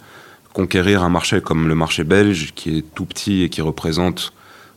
Conquérir 0.52 1.02
un 1.02 1.08
marché 1.08 1.40
comme 1.40 1.66
le 1.66 1.74
marché 1.74 2.04
belge, 2.04 2.52
qui 2.54 2.78
est 2.78 2.84
tout 2.94 3.06
petit 3.06 3.42
et 3.42 3.48
qui 3.48 3.60
représente 3.60 4.32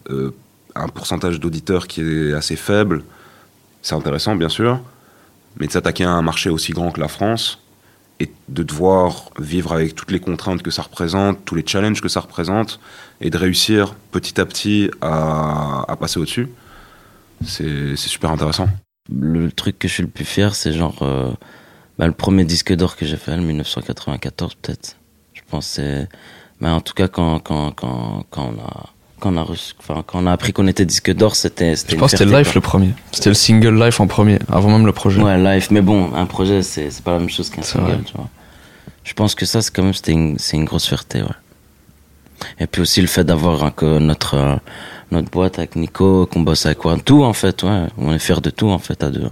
euh, 0.10 0.32
un 0.73 0.88
pourcentage 0.88 1.39
d'auditeurs 1.39 1.86
qui 1.86 2.01
est 2.01 2.34
assez 2.34 2.55
faible, 2.55 3.03
c'est 3.84 3.93
intéressant 3.93 4.36
bien 4.36 4.49
sûr, 4.49 4.79
mais 5.60 5.67
de 5.67 5.72
s'attaquer 5.72 6.04
à 6.04 6.12
un 6.12 6.22
marché 6.22 6.50
aussi 6.50 6.72
grand 6.72 6.91
que 6.91 7.00
la 7.00 7.08
France 7.08 7.60
et 8.19 8.32
de 8.50 8.63
devoir 8.63 9.30
vivre 9.39 9.72
avec 9.74 9.95
toutes 9.95 10.12
les 10.12 10.19
contraintes 10.19 10.62
que 10.62 10.72
ça 10.72 10.82
représente, 10.82 11.45
tous 11.45 11.56
les 11.56 11.65
challenges 11.65 12.02
que 12.02 12.10
ça 12.10 12.19
représente, 12.19 12.80
et 13.22 13.30
de 13.30 13.38
réussir 13.38 13.95
petit 14.12 14.41
à 14.41 14.45
petit 14.45 14.91
à, 15.02 15.95
passer 16.00 16.19
au-dessus, 16.19 16.50
c'est 17.45 17.95
super 17.95 18.32
intéressant. 18.32 18.67
le 19.10 19.52
truc 19.52 19.80
que 19.80 19.88
je 19.88 19.93
suis 19.93 20.04
le 20.04 20.10
plus 20.10 20.26
fier 20.26 20.54
c'est 20.54 20.74
genre 20.74 21.02
euh, 21.04 21.32
bah, 21.98 22.06
le 22.06 22.12
premier 22.13 22.43
disque 22.43 22.74
d'or 22.74 22.98
que 22.98 23.06
j'ai 23.06 23.15
fait 23.15 23.32
en 23.32 23.38
1994 23.41 24.56
peut-être 24.56 24.98
je 25.34 25.41
pense 25.50 25.65
c'est 25.65 26.10
mais 26.60 26.67
en 26.67 26.82
tout 26.82 26.93
cas 26.93 27.08
quand 27.08 27.39
quand 27.39 27.72
quand 27.72 28.26
quand 28.30 28.54
on 28.54 28.62
a 28.62 28.89
quand 29.19 29.34
on 29.34 29.38
a 29.38 29.43
reçu 29.43 29.73
enfin 29.79 30.03
quand 30.05 30.23
on 30.23 30.27
a 30.27 30.32
appris 30.32 30.53
qu'on 30.53 30.67
était 30.67 30.86
disque 30.86 31.13
d'or 31.13 31.36
c'était 31.36 31.75
c'était 31.75 31.93
Je 31.93 31.99
pense 31.99 32.12
que 32.12 32.17
c'était 32.17 32.38
Life 32.38 32.55
le 32.55 32.62
premier. 32.62 32.93
C'était 33.12 33.29
le 33.29 33.36
single 33.36 33.84
Life 33.84 33.99
en 33.99 34.08
premier, 34.08 34.39
avant 34.51 34.69
même 34.69 34.86
le 34.86 34.91
projet. 34.91 35.21
Ouais, 35.21 35.38
live. 35.38 35.67
Mais 35.71 35.82
bon, 35.82 36.13
un 36.15 36.25
projet, 36.25 36.63
c'est 36.63 36.89
c'est 36.89 37.03
pas 37.03 37.13
la 37.13 37.19
même 37.19 37.29
chose 37.29 37.49
qu'un 37.49 37.62
single, 37.62 37.91
vrai. 37.91 37.99
tu 38.05 38.13
vois. 38.15 38.29
Je 39.03 39.13
pense 39.13 39.34
que 39.36 39.45
ça, 39.45 39.62
c'est 39.62 39.73
quand 39.73 39.84
même, 39.84 39.93
c'était 39.93 40.12
une, 40.12 40.38
c'est 40.38 40.58
une 40.58 40.65
grosse 40.65 40.88
fierté, 40.88 41.21
ouais. 41.21 41.27
Et 42.60 42.67
puis 42.67 42.82
aussi 42.82 43.01
le 43.01 43.08
fait 43.08 43.23
d'avoir 43.23 43.63
un 43.63 43.71
que 43.71 43.99
notre, 43.99 44.36
euh, 44.36 44.55
notre 45.12 45.29
boîte 45.29 45.58
avec 45.58 45.75
Nico, 45.75 46.25
qu'on 46.27 46.41
bosse 46.41 46.65
avec 46.65 46.77
quoi. 46.77 46.97
Tout, 47.03 47.23
en 47.23 47.34
fait, 47.34 47.63
ouais. 47.63 47.88
On 47.97 48.13
est 48.13 48.19
fiers 48.19 48.41
de 48.41 48.49
tout, 48.49 48.69
en 48.69 48.79
fait, 48.79 49.03
à 49.03 49.10
deux. 49.10 49.29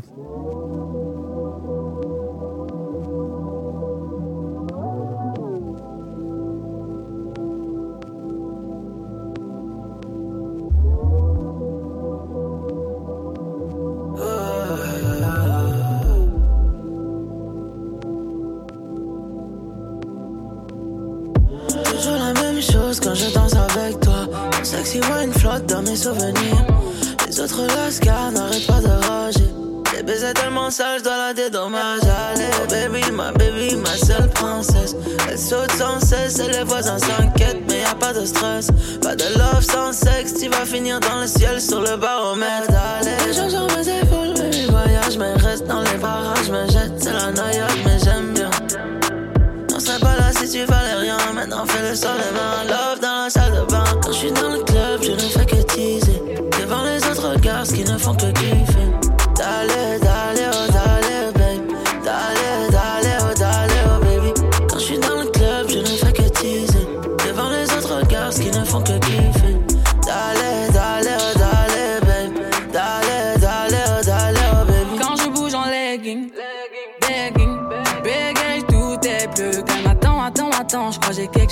Mains. 52.06 52.66
Love 52.68 53.00
dans 53.02 53.24
la 53.24 53.30
salle 53.30 53.54
de 53.54 53.72
bain. 53.72 53.84
Quand 54.04 54.12
je 54.12 54.18
suis 54.18 54.32
dans 54.32 54.50
le 54.50 54.60
club, 54.64 55.02
je 55.02 55.12
ne 55.14 55.18
fais 55.18 55.46
que 55.46 55.62
teaser. 55.64 56.22
Devant 56.62 56.84
les 56.84 57.04
autres 57.10 57.30
regards, 57.34 57.64
qui 57.64 57.84
ne 57.84 57.98
font 57.98 58.14
que 58.14 58.32
kiffer. 58.34 58.77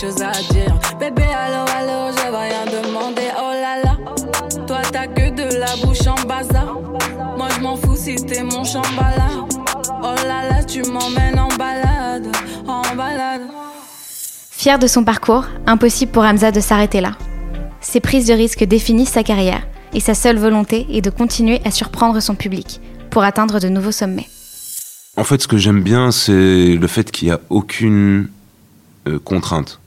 J'ai 0.06 0.14
quelque 0.14 0.14
chose 0.14 0.22
à 0.22 0.54
dire. 0.54 0.80
Bébé, 1.00 1.24
allô, 1.24 1.66
allô, 1.78 2.12
je 2.12 2.32
vais 2.32 2.38
rien 2.38 2.66
demander. 2.66 3.30
Oh 3.38 3.52
là 3.52 3.82
là, 3.84 3.98
toi 4.68 4.82
t'as 4.92 5.08
que 5.08 5.30
de 5.30 5.60
la 5.60 5.76
bouche 5.78 6.08
en 6.08 6.28
bazar. 6.28 6.80
Moi 7.38 7.48
je 7.56 7.62
m'en 7.62 7.76
fous 7.76 7.96
si 7.96 8.16
t'es 8.16 8.44
mon 8.44 8.64
chambala. 8.64 9.28
Oh 10.02 10.16
là 10.26 10.50
là, 10.50 10.64
tu 10.64 10.82
m'emmènes 10.84 11.40
en 11.40 11.50
balade, 11.56 12.28
en 12.68 12.82
balade. 12.96 13.42
Fier 14.52 14.80
de 14.80 14.88
son 14.88 15.04
parcours, 15.04 15.46
impossible 15.68 16.12
pour 16.12 16.24
Hamza 16.24 16.52
de 16.52 16.60
s'arrêter 16.60 17.02
là. 17.02 17.12
Ses 17.82 18.00
prises 18.00 18.28
de 18.28 18.34
risques 18.34 18.64
définissent 18.64 19.12
sa 19.12 19.24
carrière 19.24 19.62
et 19.94 20.00
sa 20.00 20.16
seule 20.16 20.38
volonté 20.38 20.88
est 20.90 21.02
de 21.02 21.10
continuer 21.10 21.62
à 21.66 21.72
surprendre 21.72 22.20
son 22.20 22.36
public 22.36 22.82
pour 23.12 23.24
atteindre 23.24 23.60
de 23.60 23.70
nouveaux 23.70 23.92
sommets. 23.92 24.28
En 25.18 25.24
fait, 25.24 25.42
ce 25.42 25.48
que 25.48 25.58
j'aime 25.58 25.82
bien, 25.82 26.12
c'est 26.12 26.76
le 26.76 26.88
fait 26.88 27.12
qu'il 27.12 27.28
n'y 27.28 27.34
a 27.34 27.40
aucune 27.50 28.28
euh, 29.08 29.20
contrainte. 29.20 29.80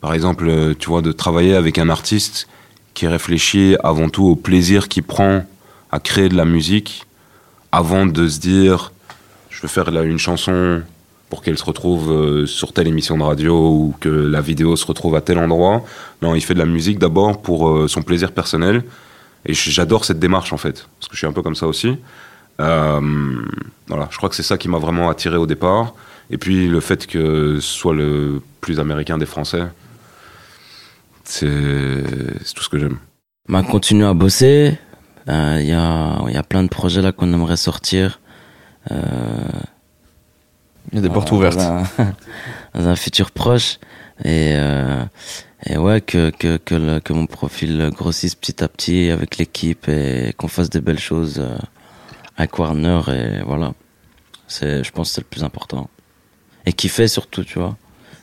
Par 0.00 0.14
exemple, 0.14 0.46
euh, 0.48 0.74
tu 0.78 0.88
vois, 0.88 1.02
de 1.02 1.12
travailler 1.12 1.54
avec 1.54 1.78
un 1.78 1.88
artiste 1.88 2.48
qui 2.94 3.06
réfléchit 3.06 3.76
avant 3.82 4.08
tout 4.08 4.24
au 4.24 4.36
plaisir 4.36 4.88
qu'il 4.88 5.02
prend 5.02 5.44
à 5.90 6.00
créer 6.00 6.28
de 6.28 6.36
la 6.36 6.44
musique 6.44 7.06
avant 7.72 8.06
de 8.06 8.28
se 8.28 8.38
dire 8.40 8.92
je 9.50 9.62
veux 9.62 9.68
faire 9.68 9.88
une 9.88 10.18
chanson 10.18 10.82
pour 11.30 11.42
qu'elle 11.42 11.58
se 11.58 11.64
retrouve 11.64 12.10
euh, 12.10 12.46
sur 12.46 12.72
telle 12.72 12.86
émission 12.86 13.18
de 13.18 13.22
radio 13.22 13.54
ou 13.54 13.94
que 14.00 14.08
la 14.08 14.40
vidéo 14.40 14.76
se 14.76 14.86
retrouve 14.86 15.16
à 15.16 15.20
tel 15.20 15.38
endroit. 15.38 15.84
Non, 16.22 16.34
il 16.34 16.40
fait 16.40 16.54
de 16.54 16.58
la 16.58 16.66
musique 16.66 16.98
d'abord 16.98 17.42
pour 17.42 17.68
euh, 17.68 17.88
son 17.88 18.02
plaisir 18.02 18.32
personnel. 18.32 18.84
Et 19.44 19.54
j'adore 19.54 20.04
cette 20.04 20.18
démarche 20.18 20.52
en 20.52 20.56
fait, 20.56 20.88
parce 20.98 21.08
que 21.08 21.14
je 21.14 21.18
suis 21.18 21.26
un 21.26 21.32
peu 21.32 21.42
comme 21.42 21.54
ça 21.54 21.66
aussi. 21.66 21.96
Voilà, 22.58 24.08
je 24.10 24.16
crois 24.16 24.28
que 24.28 24.34
c'est 24.34 24.42
ça 24.42 24.58
qui 24.58 24.68
m'a 24.68 24.78
vraiment 24.78 25.08
attiré 25.08 25.36
au 25.36 25.46
départ. 25.46 25.94
Et 26.30 26.38
puis 26.38 26.66
le 26.68 26.80
fait 26.80 27.06
que 27.06 27.58
ce 27.60 27.60
soit 27.60 27.94
le 27.94 28.42
plus 28.60 28.80
américain 28.80 29.18
des 29.18 29.26
Français, 29.26 29.62
c'est 31.28 32.54
tout 32.54 32.62
ce 32.62 32.68
que 32.68 32.78
j'aime. 32.78 32.98
Bah, 33.48 33.62
continue 33.62 34.04
à 34.04 34.14
bosser. 34.14 34.78
Il 35.28 35.66
y, 35.66 35.72
a, 35.72 36.22
y 36.28 36.36
a 36.36 36.42
plein 36.42 36.62
de 36.62 36.68
projets 36.68 37.02
là 37.02 37.12
qu'on 37.12 37.32
aimerait 37.32 37.56
sortir. 37.56 38.20
Euh, 38.90 38.96
il 40.92 40.96
y 40.96 40.98
a 40.98 41.02
des 41.02 41.08
portes 41.08 41.32
ouvertes. 41.32 41.58
Dans 42.74 42.88
un, 42.88 42.96
futur 42.96 43.30
proche. 43.30 43.78
Et, 44.24 44.52
euh, 44.54 45.04
et 45.64 45.76
ouais, 45.76 46.00
que, 46.00 46.30
que, 46.30 46.56
que, 46.58 46.98
que, 47.00 47.12
mon 47.12 47.26
profil 47.26 47.90
grossisse 47.92 48.34
petit 48.34 48.62
à 48.62 48.68
petit 48.68 49.10
avec 49.10 49.38
l'équipe 49.38 49.88
et 49.88 50.32
qu'on 50.36 50.48
fasse 50.48 50.70
des 50.70 50.80
belles 50.80 50.98
choses 50.98 51.38
euh, 51.38 51.58
avec 52.36 52.58
Warner. 52.58 53.00
Et 53.08 53.42
voilà. 53.44 53.72
Je 54.48 54.90
pense 54.90 55.08
que 55.08 55.14
c'est 55.14 55.20
le 55.22 55.26
plus 55.26 55.44
important. 55.44 55.90
Et 56.66 56.72
kiffer 56.72 57.08
surtout, 57.08 57.44
tu 57.44 57.58
vois. 57.58 57.76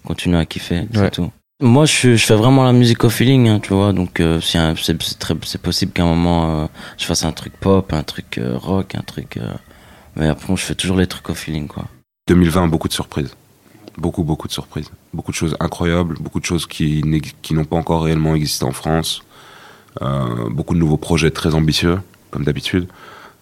Continuer 0.06 0.38
à 0.38 0.46
kiffer, 0.46 0.88
c'est 0.94 1.12
tout. 1.12 1.32
Moi, 1.64 1.86
je, 1.86 2.18
fais 2.18 2.36
vraiment 2.36 2.66
la 2.66 2.74
musique 2.74 3.06
au 3.06 3.10
feeling, 3.10 3.48
hein, 3.48 3.62
tu 3.62 3.74
vois. 3.74 3.94
Donc, 3.94 4.20
euh, 4.20 4.42
c'est, 4.42 5.58
possible 5.62 5.94
qu'à 5.94 6.04
un 6.04 6.08
moment, 6.08 6.64
euh, 6.64 6.66
je 6.98 7.06
fasse 7.06 7.24
un 7.24 7.32
truc 7.32 7.54
pop, 7.58 7.94
un 7.94 8.04
truc 8.04 8.38
euh, 8.38 8.58
rock, 8.58 8.96
un 8.96 9.02
truc. 9.02 9.38
Euh, 9.38 9.50
mais 10.18 10.28
après, 10.28 10.54
je 10.58 10.62
fais 10.62 10.76
toujours 10.76 10.98
les 10.98 11.08
trucs 11.08 11.30
au 11.30 11.34
feeling, 11.34 11.68
quoi. 11.68 11.86
2020, 12.28 12.68
beaucoup 12.68 12.90
de 12.90 12.94
surprises. 12.94 13.34
Beaucoup, 13.98 14.26
beaucoup 14.26 14.50
de 14.50 14.52
surprises. 14.52 14.92
Beaucoup 15.14 15.32
de 15.32 15.38
choses 15.38 15.56
incroyables, 15.62 16.18
beaucoup 16.20 16.42
de 16.42 16.46
choses 16.46 16.66
qui, 16.68 17.02
qui 17.42 17.54
n'ont 17.54 17.64
pas 17.64 17.78
encore 17.78 18.04
réellement 18.04 18.36
existé 18.36 18.66
en 18.66 18.74
France. 18.74 19.24
Beaucoup 20.50 20.74
de 20.74 20.80
nouveaux 20.80 20.98
projets 20.98 21.32
très 21.32 21.56
ambitieux, 21.56 22.00
comme 22.32 22.44
d'habitude. 22.44 22.90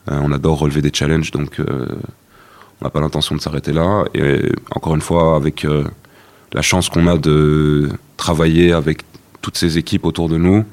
On 0.07 0.31
adore 0.31 0.59
relever 0.59 0.83
des 0.83 0.91
challenges, 0.93 1.31
donc 1.31 1.59
on 1.59 2.83
n'a 2.83 2.89
pas 2.91 2.99
l'intention 2.99 3.35
de 3.35 3.41
s'arrêter 3.41 3.71
là. 3.71 4.03
Et 4.13 4.51
encore 4.75 4.93
une 4.93 5.01
fois, 5.01 5.35
avec 5.35 5.65
la 6.53 6.61
chance 6.61 6.89
qu'on 6.89 7.07
a 7.07 7.17
de 7.17 7.89
travailler 8.21 8.71
avec 8.71 9.01
toutes 9.41 9.57
ces 9.57 9.79
équipes 9.79 10.05
autour 10.05 10.29
de 10.29 10.37
nous, 10.37 10.63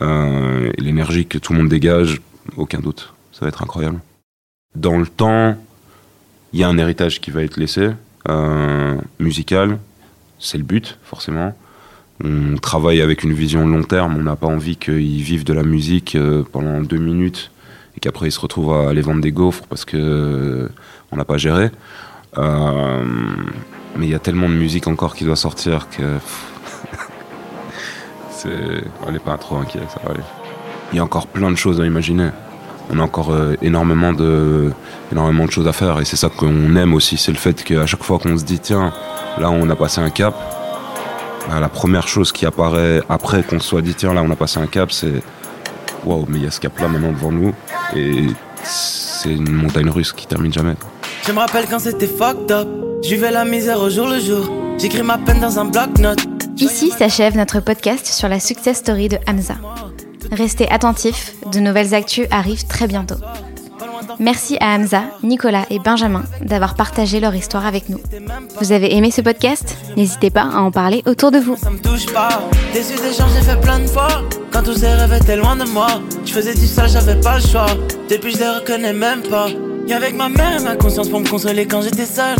et 0.00 0.80
l'énergie 0.80 1.26
que 1.26 1.38
tout 1.38 1.52
le 1.52 1.58
monde 1.60 1.68
dégage, 1.68 2.20
aucun 2.56 2.80
doute, 2.80 3.12
ça 3.32 3.40
va 3.42 3.48
être 3.48 3.62
incroyable. 3.62 4.00
Dans 4.74 4.98
le 4.98 5.06
temps, 5.06 5.56
il 6.52 6.60
y 6.60 6.64
a 6.64 6.68
un 6.68 6.78
héritage 6.78 7.20
qui 7.20 7.30
va 7.30 7.42
être 7.42 7.58
laissé, 7.58 7.90
euh, 8.28 8.96
musical, 9.20 9.78
c'est 10.38 10.58
le 10.58 10.64
but, 10.64 10.98
forcément. 11.02 11.54
On 12.24 12.56
travaille 12.56 13.02
avec 13.02 13.24
une 13.24 13.34
vision 13.34 13.66
long 13.66 13.82
terme, 13.82 14.16
on 14.16 14.22
n'a 14.22 14.36
pas 14.36 14.46
envie 14.46 14.76
qu'ils 14.76 15.22
vivent 15.22 15.44
de 15.44 15.52
la 15.52 15.62
musique 15.62 16.14
euh, 16.14 16.44
pendant 16.50 16.80
deux 16.80 16.96
minutes 16.98 17.50
et 17.96 18.00
qu'après 18.00 18.28
ils 18.28 18.32
se 18.32 18.40
retrouvent 18.40 18.72
à 18.72 18.88
aller 18.88 19.02
vendre 19.02 19.20
des 19.20 19.32
gaufres 19.32 19.66
parce 19.68 19.84
que 19.84 19.96
euh, 19.98 20.68
on 21.12 21.16
n'a 21.16 21.24
pas 21.24 21.36
géré. 21.36 21.70
Euh, 22.38 23.04
mais 23.96 24.06
il 24.06 24.10
y 24.10 24.14
a 24.14 24.18
tellement 24.18 24.48
de 24.48 24.54
musique 24.54 24.86
encore 24.88 25.14
qui 25.14 25.24
doit 25.24 25.36
sortir 25.36 25.88
que. 25.90 26.18
C'est. 28.46 28.84
On 29.06 29.12
n'est 29.12 29.18
pas 29.18 29.36
trop 29.38 29.56
inquiet, 29.56 29.80
ça 29.88 30.00
va 30.04 30.10
aller. 30.12 30.22
Il 30.92 30.96
y 30.96 31.00
a 31.00 31.04
encore 31.04 31.26
plein 31.26 31.50
de 31.50 31.56
choses 31.56 31.80
à 31.80 31.84
imaginer 31.84 32.30
on 32.90 32.98
a 32.98 33.02
encore 33.02 33.32
euh, 33.32 33.54
énormément 33.62 34.12
de 34.12 34.72
énormément 35.12 35.46
de 35.46 35.50
choses 35.50 35.66
à 35.66 35.72
faire 35.72 36.00
et 36.00 36.04
c'est 36.04 36.16
ça 36.16 36.28
qu'on 36.28 36.76
aime 36.76 36.94
aussi 36.94 37.16
c'est 37.16 37.32
le 37.32 37.38
fait 37.38 37.62
qu'à 37.64 37.86
chaque 37.86 38.02
fois 38.02 38.18
qu'on 38.18 38.36
se 38.36 38.44
dit 38.44 38.58
tiens 38.58 38.92
là 39.38 39.50
on 39.50 39.68
a 39.70 39.76
passé 39.76 40.00
un 40.00 40.10
cap 40.10 40.34
bah, 41.48 41.60
la 41.60 41.68
première 41.68 42.08
chose 42.08 42.32
qui 42.32 42.46
apparaît 42.46 43.02
après 43.08 43.42
qu'on 43.42 43.60
se 43.60 43.68
soit 43.68 43.82
dit 43.82 43.94
tiens 43.94 44.14
là 44.14 44.22
on 44.22 44.30
a 44.30 44.36
passé 44.36 44.58
un 44.58 44.66
cap 44.66 44.92
c'est 44.92 45.22
waouh 46.04 46.26
mais 46.28 46.38
il 46.38 46.44
y 46.44 46.46
a 46.46 46.50
ce 46.50 46.60
cap 46.60 46.78
là 46.78 46.88
maintenant 46.88 47.12
devant 47.12 47.32
nous 47.32 47.52
et 47.94 48.26
c'est 48.62 49.32
une 49.32 49.50
montagne 49.50 49.90
russe 49.90 50.12
qui 50.12 50.26
termine 50.26 50.52
jamais 50.52 50.74
je 51.26 51.32
me 51.32 51.38
rappelle 51.38 51.66
quand 51.68 51.78
c'était 51.78 52.06
fucked 52.06 52.50
up 52.50 52.68
je 53.02 53.10
vivais 53.10 53.30
la 53.30 53.44
misère 53.44 53.80
au 53.80 53.90
jour 53.90 54.08
le 54.08 54.20
jour 54.20 54.48
j'écris 54.78 55.02
ma 55.02 55.18
peine 55.18 55.40
dans 55.40 55.58
un 55.58 55.64
bloc-notes 55.64 56.35
Ici 56.58 56.90
s'achève 56.90 57.36
notre 57.36 57.60
podcast 57.60 58.06
sur 58.06 58.28
la 58.28 58.40
success 58.40 58.78
story 58.78 59.08
de 59.08 59.18
Hamza. 59.26 59.54
Restez 60.32 60.68
attentifs, 60.70 61.34
de 61.52 61.60
nouvelles 61.60 61.94
actus 61.94 62.26
arrivent 62.30 62.66
très 62.66 62.86
bientôt. 62.86 63.16
Merci 64.18 64.56
à 64.60 64.74
Hamza, 64.74 65.02
Nicolas 65.22 65.66
et 65.70 65.78
Benjamin 65.78 66.24
d'avoir 66.40 66.74
partagé 66.74 67.20
leur 67.20 67.34
histoire 67.34 67.66
avec 67.66 67.88
nous. 67.88 68.00
Vous 68.60 68.72
avez 68.72 68.94
aimé 68.96 69.10
ce 69.10 69.20
podcast? 69.20 69.76
N'hésitez 69.96 70.30
pas 70.30 70.42
à 70.42 70.60
en 70.60 70.70
parler 70.70 71.02
autour 71.06 71.30
de 71.30 71.38
vous. 71.38 71.56
Ça 71.56 71.70
me 71.70 71.78
touche 71.78 72.06
pas. 72.06 72.40
Déçu 72.72 72.94
des 72.94 73.12
gens, 73.12 73.26
j'ai 73.34 73.42
fait 73.42 73.60
plein 73.60 73.80
de 73.80 73.86
fois. 73.86 74.22
Quand 74.50 74.62
tous 74.62 74.74
ces 74.78 74.88
rêves 74.88 75.12
étaient 75.12 75.36
loin 75.36 75.56
de 75.56 75.64
moi, 75.64 76.00
je 76.24 76.32
faisais 76.32 76.54
du 76.54 76.66
sale, 76.66 76.88
j'avais 76.88 77.20
pas 77.20 77.38
le 77.38 77.46
choix. 77.46 77.66
Depuis, 78.08 78.32
je 78.32 78.38
les 78.38 78.48
reconnais 78.48 78.92
même 78.94 79.22
pas. 79.22 79.48
Et 79.88 79.92
avec 79.92 80.14
ma 80.14 80.28
mère 80.28 80.60
et 80.60 80.64
ma 80.64 80.76
conscience 80.76 81.08
pour 81.08 81.20
me 81.20 81.28
consoler 81.28 81.66
quand 81.66 81.82
j'étais 81.82 82.06
seul. 82.06 82.36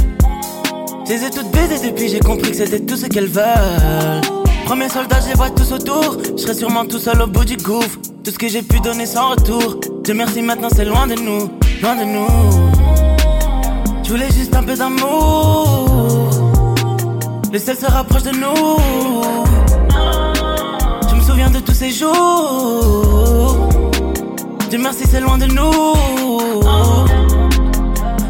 Je 1.09 1.12
les 1.12 1.25
ai 1.25 1.31
toutes 1.31 1.53
baisées 1.53 1.88
depuis, 1.88 2.09
j'ai 2.09 2.19
compris 2.19 2.51
que 2.51 2.57
c'était 2.57 2.81
tout 2.81 2.97
ce 2.97 3.07
qu'elles 3.07 3.29
veulent. 3.29 4.21
Premier 4.64 4.88
soldat, 4.88 5.21
je 5.23 5.29
les 5.29 5.35
vois 5.35 5.51
tous 5.51 5.71
autour. 5.71 6.16
Je 6.37 6.42
serai 6.42 6.55
sûrement 6.55 6.85
tout 6.85 6.99
seul 6.99 7.23
au 7.23 7.29
bout 7.29 7.45
du 7.45 7.57
gouffre. 7.57 7.97
Tout 8.25 8.33
ce 8.33 8.38
que 8.38 8.49
j'ai 8.49 8.62
pu 8.62 8.81
donner 8.81 9.07
sans 9.07 9.31
retour. 9.31 9.77
Dieu 10.03 10.14
merci, 10.14 10.42
maintenant 10.42 10.69
c'est 10.75 10.85
loin 10.85 11.07
de 11.07 11.14
nous, 11.14 11.49
loin 11.81 11.95
de 11.95 12.03
nous. 12.05 12.27
Je 14.03 14.11
voulais 14.11 14.33
juste 14.33 14.57
un 14.57 14.64
peu 14.64 14.75
d'amour. 14.75 16.29
Le 17.53 17.59
ciel 17.61 17.77
se 17.77 17.87
rapproche 17.87 18.25
de 18.25 18.33
nous. 18.33 18.77
Je 21.09 21.14
me 21.14 21.21
souviens 21.21 21.51
de 21.51 21.61
tous 21.61 21.75
ces 21.75 21.92
jours. 21.92 23.69
Dieu 24.69 24.81
merci, 24.83 25.05
c'est 25.09 25.21
loin 25.21 25.38
de 25.38 25.47
nous. 25.47 25.95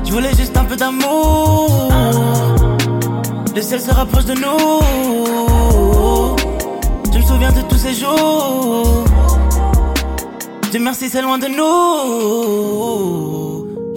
Je 0.05 0.13
voulais 0.13 0.35
juste 0.37 0.55
un 0.59 0.65
peu 0.65 0.77
d'amour. 0.77 2.46
Le 3.57 3.63
ciel 3.63 3.81
se 3.81 3.91
rapproche 3.91 4.27
de 4.27 4.35
nous. 4.35 4.83
Je 7.11 7.19
me 7.19 7.23
souviens 7.23 7.53
de 7.53 7.63
tous 7.63 7.79
ces 7.79 7.95
jours. 7.95 9.05
Dieu 10.71 10.79
merci, 10.79 11.09
c'est 11.09 11.23
loin 11.23 11.39
de 11.39 11.47
nous. 11.47 12.37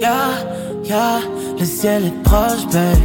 Ya, 0.00 0.16
ya, 0.82 1.20
le 1.58 1.64
ciel 1.66 2.06
est 2.06 2.22
proche, 2.22 2.66
babe. 2.72 2.96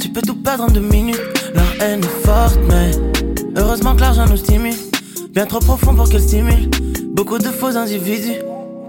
Tu 0.00 0.08
peux 0.08 0.22
tout 0.22 0.36
perdre 0.36 0.64
en 0.64 0.68
deux 0.68 0.80
minutes. 0.80 1.20
Leur 1.54 1.82
haine 1.82 2.00
est 2.02 2.26
forte, 2.26 2.58
mais 2.66 2.92
heureusement 3.58 3.94
que 3.94 4.00
l'argent 4.00 4.24
nous 4.24 4.38
stimule. 4.38 4.72
Bien 5.34 5.44
trop 5.44 5.58
profond 5.58 5.94
pour 5.94 6.08
qu'elle 6.08 6.22
stimule. 6.22 6.70
Beaucoup 7.12 7.36
de 7.36 7.48
faux 7.48 7.76
individus. 7.76 8.38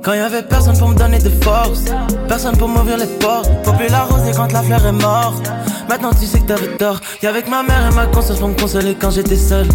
Quand 0.02 0.14
y 0.14 0.20
avait 0.20 0.44
personne 0.44 0.78
pour 0.78 0.88
me 0.88 0.96
donner 0.96 1.20
de 1.20 1.30
force, 1.44 1.84
personne 2.30 2.56
pour 2.56 2.70
m'ouvrir 2.70 2.98
les 2.98 3.20
portes. 3.20 3.52
Faut 3.66 3.74
plus 3.74 3.90
la 3.90 4.06
rose 4.06 4.22
quand 4.34 4.54
la 4.54 4.64
fleur 4.64 4.86
est 4.86 4.94
morte. 4.94 5.52
Maintenant 5.90 6.12
tu 6.14 6.26
sais 6.26 6.40
que 6.40 6.48
t'avais 6.48 6.78
tort. 6.78 7.00
Y'a 7.22 7.30
avec 7.30 7.48
ma 7.48 7.64
mère 7.64 7.90
et 7.92 7.96
ma 7.96 8.06
conscience 8.08 8.40
pour 8.40 8.50
me 8.50 8.60
consoler 8.60 8.96
quand 9.00 9.12
j'étais 9.12 9.36
seul. 9.36 9.68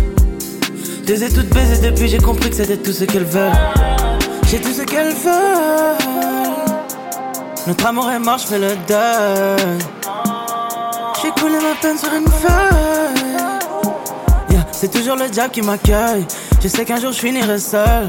Je 1.07 1.13
les 1.13 1.25
ai 1.25 1.29
toutes 1.29 1.49
baisées 1.51 1.89
depuis, 1.89 2.09
j'ai 2.09 2.19
compris 2.19 2.51
que 2.51 2.57
c'était 2.57 2.77
tout 2.77 2.93
ce 2.93 3.05
qu'elles 3.05 3.25
veulent. 3.25 3.53
J'ai 4.51 4.61
tout 4.61 4.73
ce 4.73 4.83
qu'elles 4.83 5.15
veulent. 5.15 5.97
Notre 7.67 7.87
amour 7.87 8.11
est 8.11 8.19
mort, 8.19 8.39
je 8.39 8.55
le 8.57 8.77
deuil. 8.89 9.79
J'ai 11.23 11.31
coulé 11.41 11.55
ma 11.55 11.75
peine 11.81 11.99
sur 11.99 12.13
une 12.13 12.29
feuille. 12.29 13.27
C'est 14.79 14.93
toujours 14.93 15.17
le 15.17 15.29
diable 15.29 15.53
qui 15.53 15.63
m'accueille. 15.63 16.27
Je 16.63 16.69
sais 16.69 16.85
qu'un 16.85 17.01
jour 17.01 17.11
je 17.11 17.19
finirai 17.19 17.59
seul. 17.59 18.07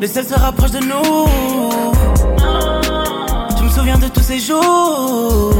Le 0.00 0.06
ciel 0.06 0.24
se 0.24 0.34
rapproche 0.34 0.70
de 0.70 0.78
nous. 0.78 1.26
souviens 3.70 3.98
de 3.98 4.08
tous 4.08 4.22
ces 4.22 4.38
jours. 4.38 5.52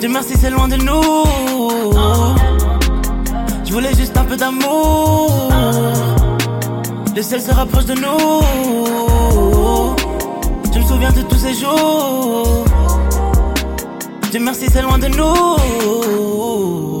Dieu 0.00 0.08
merci, 0.08 0.34
c'est 0.36 0.50
loin 0.50 0.66
de 0.66 0.76
nous. 0.76 1.24
Je 3.64 3.72
voulais 3.72 3.94
juste 3.94 4.16
un 4.16 4.24
peu 4.24 4.36
d'amour. 4.36 5.52
Le 7.14 7.22
ciel 7.22 7.40
se 7.40 7.52
rapproche 7.52 7.86
de 7.86 7.94
nous. 7.94 8.42
Je 10.72 10.78
me 10.80 10.84
souviens 10.84 11.12
de 11.12 11.22
tous 11.22 11.38
ces 11.38 11.54
jours. 11.54 12.64
Dieu 14.30 14.40
merci, 14.40 14.66
c'est 14.72 14.82
loin 14.82 14.98
de 14.98 15.06
nous. 15.06 16.91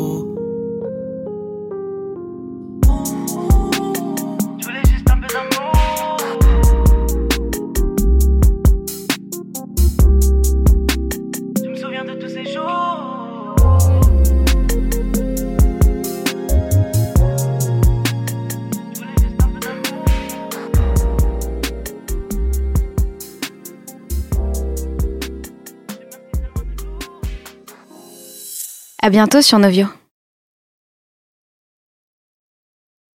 Bientôt 29.12 29.42
sur 29.42 29.58
Novio. 29.58 30.01